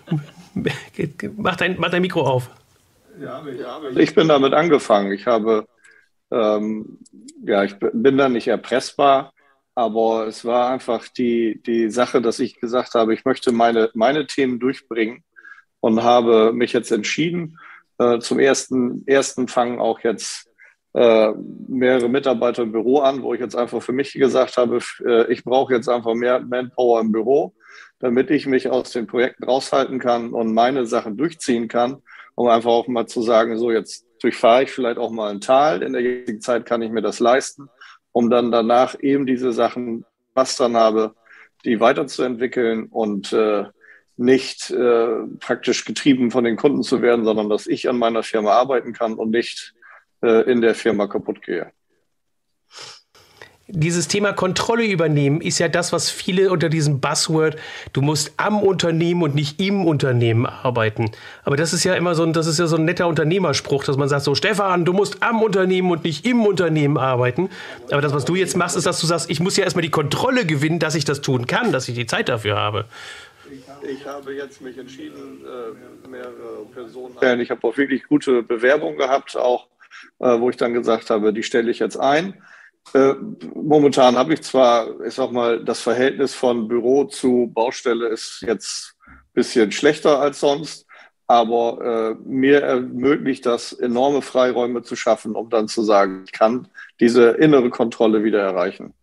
[1.38, 2.50] mach, dein, mach dein Mikro auf.
[3.22, 3.44] Ja,
[3.96, 5.12] ich bin damit angefangen.
[5.12, 5.68] Ich habe,
[6.32, 6.98] ähm,
[7.46, 9.33] ja, ich bin da nicht erpressbar.
[9.76, 14.28] Aber es war einfach die, die Sache, dass ich gesagt habe, ich möchte meine, meine
[14.28, 15.24] Themen durchbringen
[15.80, 17.58] und habe mich jetzt entschieden.
[17.98, 20.50] Äh, zum ersten, ersten fangen auch jetzt
[20.94, 21.32] äh,
[21.68, 25.44] mehrere Mitarbeiter im Büro an, wo ich jetzt einfach für mich gesagt habe, äh, ich
[25.44, 27.56] brauche jetzt einfach mehr Manpower im Büro,
[28.00, 31.98] damit ich mich aus den Projekten raushalten kann und meine Sachen durchziehen kann,
[32.36, 35.82] um einfach auch mal zu sagen, so jetzt durchfahre ich vielleicht auch mal ein Tal.
[35.82, 37.70] In der jetzigen Zeit kann ich mir das leisten
[38.14, 41.14] um dann danach eben diese Sachen, was dann habe,
[41.66, 43.66] die weiterzuentwickeln und äh,
[44.16, 48.52] nicht äh, praktisch getrieben von den Kunden zu werden, sondern dass ich an meiner Firma
[48.52, 49.74] arbeiten kann und nicht
[50.22, 51.72] äh, in der Firma kaputt gehe
[53.68, 57.56] dieses Thema Kontrolle übernehmen ist ja das, was viele unter diesem Buzzword,
[57.94, 61.12] du musst am Unternehmen und nicht im Unternehmen arbeiten.
[61.46, 63.96] Aber das ist ja immer so ein, das ist ja so ein netter Unternehmerspruch, dass
[63.96, 67.50] man sagt so, Stefan, du musst am Unternehmen und nicht im Unternehmen arbeiten.
[67.90, 69.92] Aber das, was du jetzt machst, ist, dass du sagst, ich muss ja erstmal die
[69.92, 72.86] Kontrolle gewinnen, dass ich das tun kann, dass ich die Zeit dafür habe.
[73.82, 77.40] Ich habe jetzt mich entschieden, äh, mehrere Personen.
[77.40, 79.68] Ich habe auch wirklich gute Bewerbungen gehabt, auch
[80.20, 82.36] äh, wo ich dann gesagt habe, die stelle ich jetzt ein.
[82.94, 83.14] Äh,
[83.56, 88.96] momentan habe ich zwar, ich sag mal, das Verhältnis von Büro zu Baustelle ist jetzt
[89.08, 90.86] ein bisschen schlechter als sonst,
[91.28, 96.68] aber äh, mir ermöglicht das, enorme Freiräume zu schaffen, um dann zu sagen, ich kann
[97.00, 98.94] diese innere Kontrolle wieder erreichen.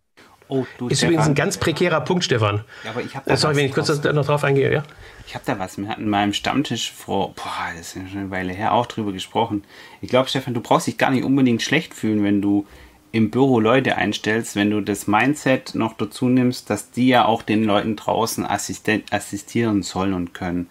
[0.47, 1.13] Oh, du, ist Stefan.
[1.13, 2.65] übrigens ein ganz prekärer Punkt, Stefan.
[2.83, 4.83] Ja, aber ich habe da Sorry, wenn ich kurz noch drauf eingehe, ja?
[5.25, 5.77] Ich habe da was.
[5.77, 8.85] Wir hatten mal im Stammtisch vor, boah, das ist ja schon eine Weile her, auch
[8.85, 9.63] drüber gesprochen.
[10.01, 12.67] Ich glaube, Stefan, du brauchst dich gar nicht unbedingt schlecht fühlen, wenn du
[13.11, 17.41] im Büro Leute einstellst, wenn du das Mindset noch dazu nimmst, dass die ja auch
[17.41, 20.69] den Leuten draußen assistieren sollen und können.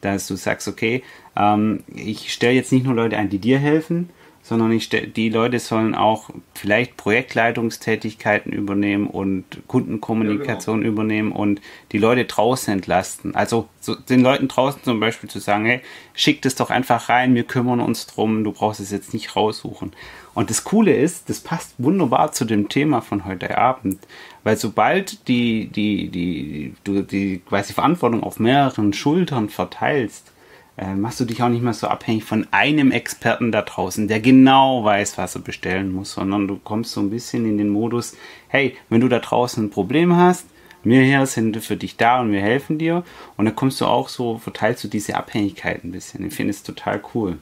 [0.00, 1.02] Dass du sagst, okay,
[1.36, 4.08] ähm, ich stelle jetzt nicht nur Leute ein, die dir helfen,
[4.42, 10.92] sondern ich die Leute sollen auch vielleicht Projektleitungstätigkeiten übernehmen und Kundenkommunikation ja, genau.
[10.92, 11.60] übernehmen und
[11.92, 13.36] die Leute draußen entlasten.
[13.36, 15.80] Also so, den Leuten draußen zum Beispiel zu sagen, hey,
[16.14, 19.92] schick das doch einfach rein, wir kümmern uns drum, du brauchst es jetzt nicht raussuchen.
[20.34, 23.98] Und das Coole ist, das passt wunderbar zu dem Thema von heute Abend,
[24.44, 30.32] weil sobald die, die, die, du die quasi Verantwortung auf mehreren Schultern verteilst,
[30.78, 34.20] äh, machst du dich auch nicht mehr so abhängig von einem Experten da draußen, der
[34.20, 38.16] genau weiß, was er bestellen muss, sondern du kommst so ein bisschen in den Modus,
[38.48, 40.46] hey, wenn du da draußen ein Problem hast,
[40.84, 43.04] wir hier sind für dich da und wir helfen dir.
[43.36, 46.26] Und dann kommst du auch so, verteilst du diese Abhängigkeit ein bisschen.
[46.26, 47.38] Ich finde es total cool.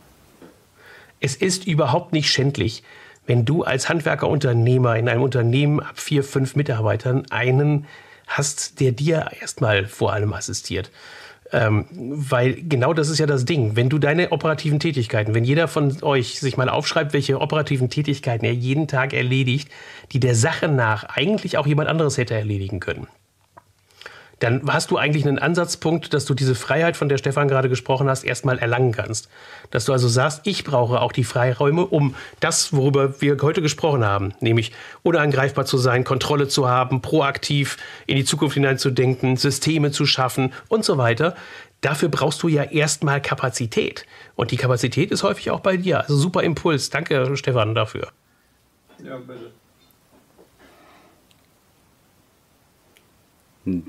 [1.20, 2.82] Es ist überhaupt nicht schändlich,
[3.26, 7.86] wenn du als Handwerkerunternehmer in einem Unternehmen ab vier, fünf Mitarbeitern einen
[8.26, 10.90] hast, der dir erstmal vor allem assistiert.
[11.52, 13.74] Ähm, weil genau das ist ja das Ding.
[13.74, 18.44] Wenn du deine operativen Tätigkeiten, wenn jeder von euch sich mal aufschreibt, welche operativen Tätigkeiten
[18.44, 19.68] er jeden Tag erledigt,
[20.12, 23.08] die der Sache nach eigentlich auch jemand anderes hätte erledigen können,
[24.40, 28.08] dann hast du eigentlich einen Ansatzpunkt, dass du diese Freiheit, von der Stefan gerade gesprochen
[28.08, 29.28] hast, erstmal erlangen kannst.
[29.70, 34.04] Dass du also sagst, ich brauche auch die Freiräume, um das, worüber wir heute gesprochen
[34.04, 34.72] haben, nämlich
[35.02, 37.76] unangreifbar zu sein, Kontrolle zu haben, proaktiv
[38.06, 41.34] in die Zukunft hineinzudenken, Systeme zu schaffen und so weiter.
[41.82, 44.06] Dafür brauchst du ja erstmal Kapazität.
[44.36, 46.00] Und die Kapazität ist häufig auch bei dir.
[46.00, 46.90] Also super Impuls.
[46.90, 48.08] Danke, Stefan, dafür.
[49.02, 49.52] Ja, bitte.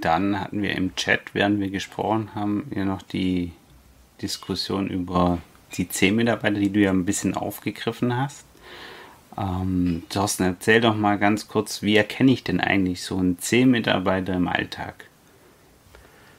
[0.02, 3.52] Dann hatten wir im Chat, während wir gesprochen haben, ja noch die
[4.22, 5.40] Diskussion über
[5.74, 8.46] die C-Mitarbeiter, die du ja ein bisschen aufgegriffen hast.
[9.38, 14.34] Ähm, Thorsten, erzähl doch mal ganz kurz, wie erkenne ich denn eigentlich so einen C-Mitarbeiter
[14.34, 15.06] im Alltag?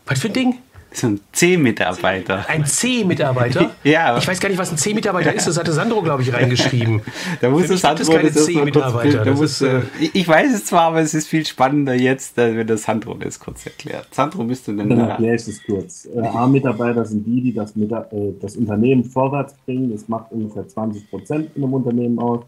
[0.07, 0.59] Was für ein Ding?
[0.95, 2.45] So ein C-Mitarbeiter.
[2.49, 3.71] Ein C-Mitarbeiter?
[3.85, 4.17] ja.
[4.19, 5.47] Ich weiß gar nicht, was ein C-Mitarbeiter ist.
[5.47, 7.01] Das hatte Sandro, glaube ich, reingeschrieben.
[7.41, 9.27] da muss es Sandro, das keine C-Mitarbeiter.
[9.27, 9.83] Äh,
[10.13, 13.65] ich weiß es zwar, aber es ist viel spannender jetzt, wenn das Sandro das kurz
[13.67, 14.09] erklärt.
[14.11, 16.09] Sandro, bist du denn Dann erkläre ich es kurz.
[16.15, 19.91] Äh, A-Mitarbeiter sind die, die das, äh, das Unternehmen vorwärts bringen.
[19.93, 22.45] Das macht ungefähr 20 Prozent in einem Unternehmen aus.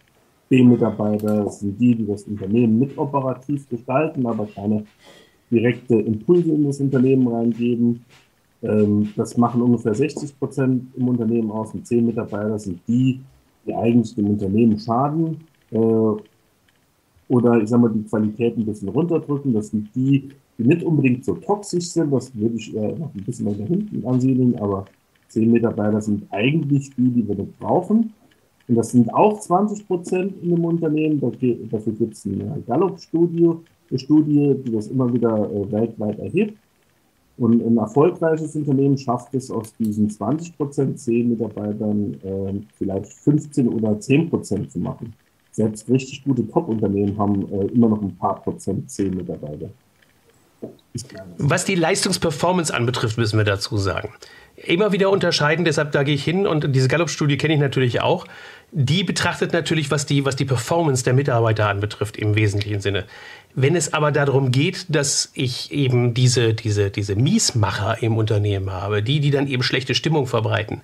[0.48, 4.84] B-Mitarbeiter sind die, die das Unternehmen mit operativ gestalten, aber keine
[5.50, 8.04] direkte Impulse in das Unternehmen reingeben.
[8.64, 13.20] Ähm, das machen ungefähr 60 Prozent im Unternehmen aus und 10 Mitarbeiter sind die,
[13.66, 15.36] die eigentlich dem Unternehmen schaden
[15.70, 15.76] äh,
[17.28, 19.52] oder ich sag mal die Qualität ein bisschen runterdrücken.
[19.52, 23.24] Das sind die, die nicht unbedingt so toxisch sind, das würde ich eher noch ein
[23.24, 24.86] bisschen weiter hinten ansiedeln, aber
[25.28, 28.12] 10 Mitarbeiter sind eigentlich die, die wir nicht brauchen.
[28.66, 31.20] Und das sind auch 20 Prozent in dem Unternehmen.
[31.20, 33.50] Dafür gibt es eine Gallup-Studie,
[33.96, 36.58] Studie, die das immer wieder äh, weltweit erhebt.
[37.36, 43.68] Und ein erfolgreiches Unternehmen schafft es aus diesen 20 Prozent 10 Mitarbeitern äh, vielleicht 15
[43.68, 45.12] oder 10 Prozent zu machen.
[45.50, 49.70] Selbst richtig gute Top-Unternehmen haben äh, immer noch ein paar Prozent 10 Mitarbeiter.
[51.38, 54.10] Was die Leistungsperformance anbetrifft, müssen wir dazu sagen.
[54.66, 58.26] Immer wieder unterscheiden, deshalb da gehe ich hin und diese Gallup-Studie kenne ich natürlich auch.
[58.72, 63.04] Die betrachtet natürlich, was die, was die Performance der Mitarbeiter anbetrifft, im wesentlichen Sinne.
[63.54, 69.02] Wenn es aber darum geht, dass ich eben diese, diese, diese Miesmacher im Unternehmen habe,
[69.02, 70.80] die, die dann eben schlechte Stimmung verbreiten,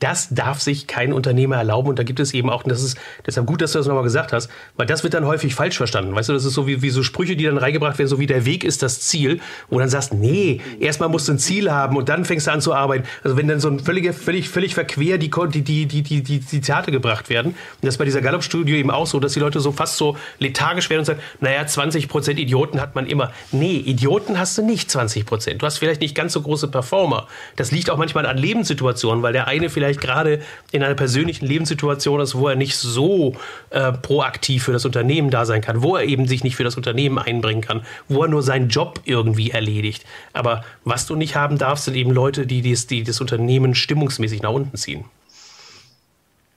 [0.00, 1.90] das darf sich kein Unternehmer erlauben.
[1.90, 4.02] Und da gibt es eben auch, und das ist deshalb gut, dass du das nochmal
[4.02, 6.14] gesagt hast, weil das wird dann häufig falsch verstanden.
[6.14, 8.26] Weißt du, das ist so wie, wie so Sprüche, die dann reingebracht werden, so wie
[8.26, 11.96] der Weg ist das Ziel, wo dann sagst, nee, erstmal musst du ein Ziel haben
[11.96, 13.04] und dann fängst du an zu arbeiten.
[13.22, 16.40] Also wenn dann so ein völlig, völlig, völlig verquer die, die, die, die, die, die
[16.40, 19.60] Zitate gebracht werden, und das ist bei dieser Gallup-Studie eben auch so, dass die Leute
[19.60, 23.32] so fast so lethargisch werden und sagen, naja, 20 Prozent Idioten hat man immer.
[23.52, 25.62] Nee, Idioten hast du nicht 20 Prozent.
[25.62, 27.26] Du hast vielleicht nicht ganz so große Performer.
[27.56, 30.40] Das liegt auch manchmal an Lebenssituationen, weil der eine vielleicht vielleicht gerade
[30.72, 33.34] in einer persönlichen Lebenssituation ist, wo er nicht so
[33.70, 36.76] äh, proaktiv für das Unternehmen da sein kann, wo er eben sich nicht für das
[36.76, 40.04] Unternehmen einbringen kann, wo er nur seinen Job irgendwie erledigt.
[40.32, 44.42] Aber was du nicht haben darfst, sind eben Leute, die, dies, die das Unternehmen stimmungsmäßig
[44.42, 45.04] nach unten ziehen.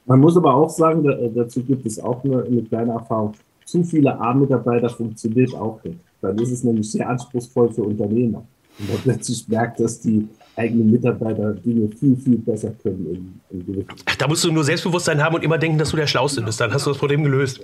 [0.06, 3.34] Man muss aber auch sagen, da, dazu gibt es auch eine, eine kleine Erfahrung.
[3.66, 5.98] Zu viele A-Mitarbeiter funktioniert auch nicht.
[6.22, 8.44] Dann ist es nämlich sehr anspruchsvoll für Unternehmer.
[8.80, 13.42] Und man plötzlich merkt, dass die eigenen Mitarbeiter Dinge viel, viel besser können.
[13.52, 13.86] In, in
[14.18, 16.62] da musst du nur Selbstbewusstsein haben und immer denken, dass du der Schlauste bist.
[16.62, 17.62] Dann hast du das Problem gelöst.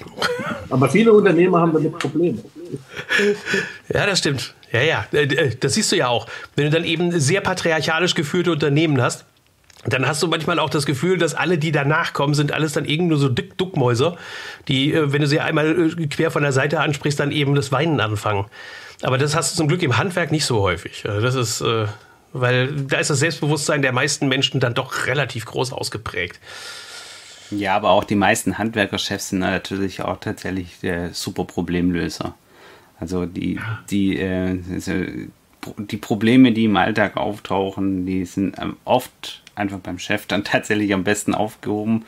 [0.70, 2.38] Aber viele Unternehmer haben damit Probleme.
[3.92, 4.54] Ja, das stimmt.
[4.72, 5.06] Ja, ja.
[5.12, 6.26] Äh, äh, das siehst du ja auch.
[6.56, 9.26] Wenn du dann eben sehr patriarchalisch geführte Unternehmen hast,
[9.86, 12.86] dann hast du manchmal auch das Gefühl, dass alle, die danach kommen, sind alles dann
[12.86, 14.16] irgendwie nur so Dick Duckmäuser,
[14.66, 18.00] die, äh, wenn du sie einmal quer von der Seite ansprichst, dann eben das Weinen
[18.00, 18.46] anfangen.
[19.02, 21.02] Aber das hast du zum Glück im Handwerk nicht so häufig.
[21.02, 21.62] Das ist,
[22.34, 26.40] weil da ist das Selbstbewusstsein der meisten Menschen dann doch relativ groß ausgeprägt.
[27.50, 32.34] Ja, aber auch die meisten Handwerkerchefs sind natürlich auch tatsächlich der super Problemlöser.
[32.98, 33.60] Also die,
[33.90, 34.58] die, äh,
[35.78, 40.92] die Probleme, die im Alltag auftauchen, die sind ähm, oft einfach beim Chef dann tatsächlich
[40.92, 42.04] am besten aufgehoben,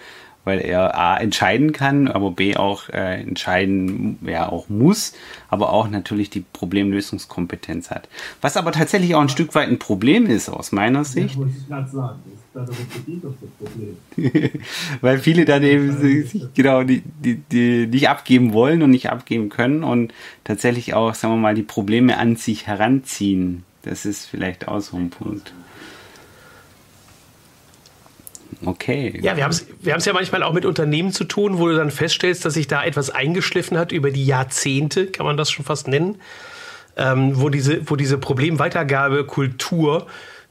[0.47, 5.13] weil er A entscheiden kann, aber B auch äh, entscheiden ja auch muss,
[5.49, 8.09] aber auch natürlich die Problemlösungskompetenz hat.
[8.41, 11.35] Was aber tatsächlich auch ein Stück weit ein Problem ist aus meiner Sicht.
[11.35, 12.21] Ja, muss ich gerade sagen.
[12.55, 12.71] Das
[15.03, 19.49] weil viele dann eben sich, genau die, die, die nicht abgeben wollen und nicht abgeben
[19.49, 23.65] können und tatsächlich auch, sagen wir mal, die Probleme an sich heranziehen.
[23.83, 25.53] Das ist vielleicht auch so ein Punkt.
[28.65, 29.19] Okay.
[29.23, 31.91] Ja, wir haben es wir ja manchmal auch mit Unternehmen zu tun, wo du dann
[31.91, 35.89] feststellst, dass sich da etwas eingeschliffen hat über die Jahrzehnte, kann man das schon fast
[35.89, 36.17] nennen,
[36.97, 40.07] ähm, wo diese, wo diese Problemweitergabekultur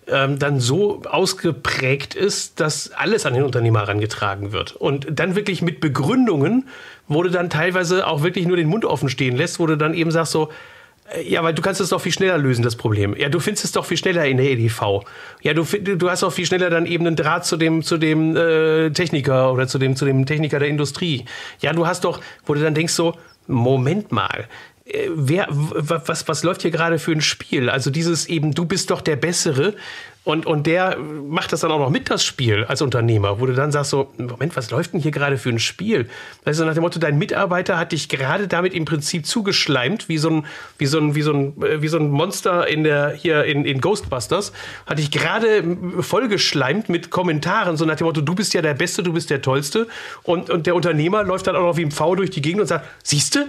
[0.07, 4.73] ähm, dann so ausgeprägt ist, dass alles an den Unternehmer herangetragen wird.
[4.73, 6.67] Und dann wirklich mit Begründungen,
[7.07, 9.93] wo du dann teilweise auch wirklich nur den Mund offen stehen lässt, wo du dann
[9.93, 10.51] eben sagst so,
[11.23, 13.15] ja, weil du kannst es doch viel schneller lösen, das Problem.
[13.15, 15.03] Ja, du findest es doch viel schneller in der EDV.
[15.41, 18.35] Ja, du, du hast auch viel schneller dann eben einen Draht zu dem, zu dem
[18.35, 21.25] äh, Techniker oder zu dem, zu dem Techniker der Industrie.
[21.61, 23.15] Ja, du hast doch, wo du dann denkst so,
[23.47, 24.47] Moment mal,
[24.85, 27.69] äh, wer, was, was läuft hier gerade für ein Spiel?
[27.69, 29.75] Also dieses eben, du bist doch der Bessere
[30.25, 33.53] und, und der macht das dann auch noch mit, das Spiel, als Unternehmer, wo du
[33.53, 36.09] dann sagst so, Moment, was läuft denn hier gerade für ein Spiel?
[36.43, 40.17] Weißt du, nach dem Motto, dein Mitarbeiter hat dich gerade damit im Prinzip zugeschleimt, wie
[40.17, 40.45] so ein,
[40.79, 43.79] wie so ein, wie so ein, wie so ein Monster in der, hier in, in
[43.79, 44.51] Ghostbusters,
[44.87, 45.63] hat dich gerade
[45.99, 49.43] vollgeschleimt mit Kommentaren, so nach dem Motto, du bist ja der Beste, du bist der
[49.43, 49.87] Tollste.
[50.23, 52.67] Und, und der Unternehmer läuft dann auch noch wie ein Pfau durch die Gegend und
[52.67, 53.47] sagt, siehste,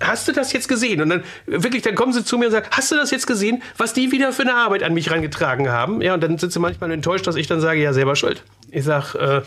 [0.00, 1.00] hast du das jetzt gesehen?
[1.00, 3.62] Und dann wirklich, dann kommen sie zu mir und sagen, hast du das jetzt gesehen,
[3.76, 6.02] was die wieder für eine Arbeit an mich rangetragen haben?
[6.02, 8.42] Ja, und dann sind sie manchmal enttäuscht, dass ich dann sage, ja, selber schuld.
[8.70, 9.42] Ich sag, äh,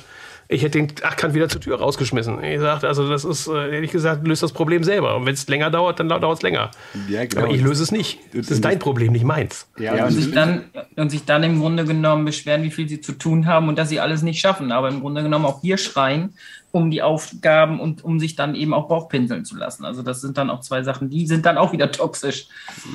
[0.50, 2.42] ich hätte den Achtkant wieder zur Tür rausgeschmissen.
[2.42, 5.18] Ich sagte, also das ist, äh, ehrlich gesagt, löst das Problem selber.
[5.18, 6.72] Und wenn es länger dauert, dann dauert es länger.
[7.10, 7.44] Ja, genau.
[7.44, 8.20] Aber ich löse es nicht.
[8.34, 9.68] Das ist dein Problem, nicht meins.
[9.78, 10.64] Ja, ja und, sich dann,
[10.96, 13.90] und sich dann im Grunde genommen beschweren, wie viel sie zu tun haben und dass
[13.90, 14.72] sie alles nicht schaffen.
[14.72, 16.34] Aber im Grunde genommen auch hier schreien,
[16.72, 19.84] um die Aufgaben und um sich dann eben auch Bauchpinseln zu lassen.
[19.84, 22.48] Also das sind dann auch zwei Sachen, die sind dann auch wieder toxisch.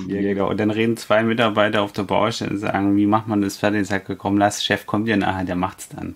[0.08, 0.48] Ja, genau.
[0.48, 3.82] Und dann reden zwei Mitarbeiter auf der Baustelle und sagen, wie macht man das fertig?
[3.82, 6.14] Ich sage, komm, lass, Chef kommt ja nachher, der macht's dann.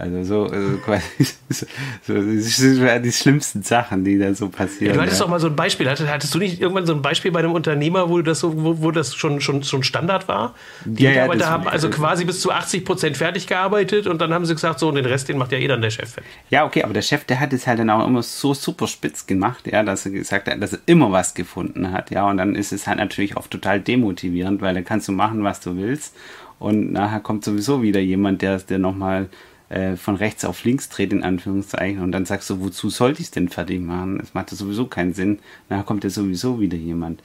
[0.00, 1.02] Also so, also quasi
[1.50, 1.66] so,
[2.06, 4.86] das sind die schlimmsten Sachen, die da so passieren.
[4.86, 5.24] Ja, du hattest ja.
[5.24, 5.90] doch mal so ein Beispiel.
[5.90, 8.80] Hattest, hattest, du nicht irgendwann so ein Beispiel bei einem Unternehmer, wo das, so, wo,
[8.80, 10.54] wo das schon, schon, schon Standard war?
[10.84, 14.32] Die ja, Mitarbeiter ja, haben also quasi bis zu 80 Prozent fertig gearbeitet und dann
[14.32, 16.30] haben sie gesagt, so, und den Rest, den macht ja eh dann der Chef fertig.
[16.48, 19.26] Ja, okay, aber der Chef, der hat es halt dann auch immer so super spitz
[19.26, 22.54] gemacht, ja, dass er gesagt hat, dass er immer was gefunden hat, ja, und dann
[22.54, 26.14] ist es halt natürlich auch total demotivierend, weil dann kannst du machen, was du willst
[26.58, 29.28] und nachher kommt sowieso wieder jemand, der, der nochmal
[29.68, 33.26] äh, von rechts auf links dreht, in Anführungszeichen, und dann sagst du, wozu sollte ich
[33.26, 34.20] es denn fertig machen?
[34.20, 35.38] Es macht ja sowieso keinen Sinn.
[35.68, 37.22] Nachher kommt ja sowieso wieder jemand.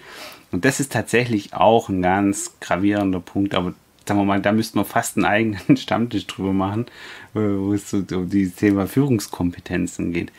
[0.52, 3.74] Und das ist tatsächlich auch ein ganz gravierender Punkt, aber
[4.06, 6.86] sagen wir mal, da müssten wir fast einen eigenen Stammtisch drüber machen,
[7.34, 10.32] äh, wo es so um dieses Thema Führungskompetenzen geht.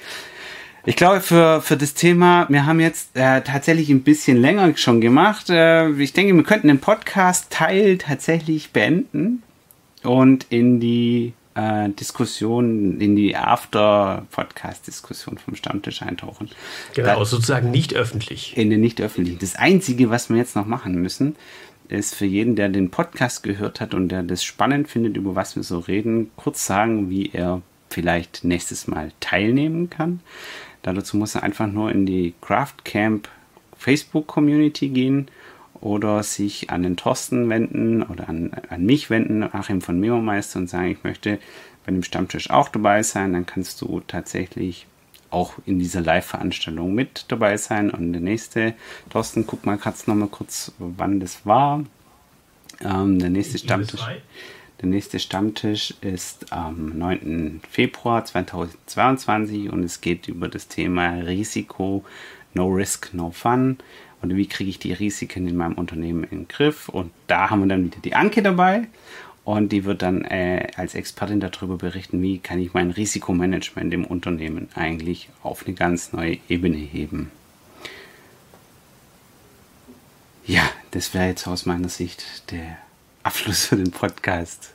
[0.87, 5.01] Ich glaube, für, für das Thema, wir haben jetzt äh, tatsächlich ein bisschen länger schon
[5.01, 5.49] gemacht.
[5.49, 9.43] Äh, ich denke, wir könnten den Podcast-Teil tatsächlich beenden
[10.03, 16.51] und in die äh, Diskussion, in die After-Podcast-Diskussion vom Stammtisch eintauchen.
[16.95, 18.57] Genau, da, sozusagen nicht öffentlich.
[18.57, 19.39] In den nicht öffentlichen.
[19.39, 21.37] Das Einzige, was wir jetzt noch machen müssen,
[21.89, 25.57] ist für jeden, der den Podcast gehört hat und der das spannend findet, über was
[25.57, 30.21] wir so reden, kurz sagen, wie er vielleicht nächstes Mal teilnehmen kann.
[30.83, 33.29] Dazu muss er einfach nur in die Craft Camp
[33.77, 35.29] Facebook Community gehen
[35.85, 40.69] oder sich an den Thorsten wenden oder an, an mich wenden, Achim von Memo-Meister und
[40.69, 41.39] sagen, ich möchte
[41.85, 44.87] bei dem Stammtisch auch dabei sein, dann kannst du tatsächlich
[45.29, 47.91] auch in dieser Live-Veranstaltung mit dabei sein.
[47.91, 48.75] Und der nächste,
[49.11, 51.85] Thorsten, guck mal kurz noch mal kurz, wann das war.
[52.81, 54.01] Ähm, der nächste Stammtisch.
[54.81, 57.61] Der nächste Stammtisch ist am 9.
[57.71, 62.05] Februar 2022 und es geht über das Thema Risiko,
[62.55, 63.79] No Risk, No Fun
[64.25, 66.89] und wie kriege ich die Risiken in meinem Unternehmen in den Griff.
[66.89, 68.89] Und da haben wir dann wieder die Anke dabei
[69.45, 74.07] und die wird dann äh, als Expertin darüber berichten, wie kann ich mein Risikomanagement im
[74.07, 77.31] Unternehmen eigentlich auf eine ganz neue Ebene heben.
[80.47, 80.63] Ja,
[80.93, 82.79] das wäre jetzt aus meiner Sicht der
[83.25, 84.73] Abschluss für den Podcast.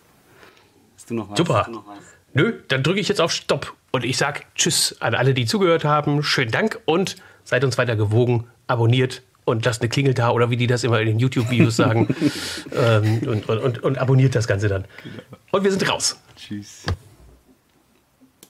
[0.95, 1.38] Hast du noch was?
[1.38, 1.68] Super.
[1.72, 1.97] Noch was?
[2.34, 5.86] Nö, dann drücke ich jetzt auf Stopp und ich sage Tschüss an alle, die zugehört
[5.86, 6.22] haben.
[6.22, 8.47] Schönen Dank und seid uns weiter gewogen.
[8.68, 12.08] Abonniert und lasst eine Klingel da oder wie die das immer in den YouTube-Videos sagen.
[12.76, 14.86] ähm, und, und, und, und abonniert das Ganze dann.
[15.52, 16.18] Und wir sind raus.
[16.36, 16.86] Tschüss.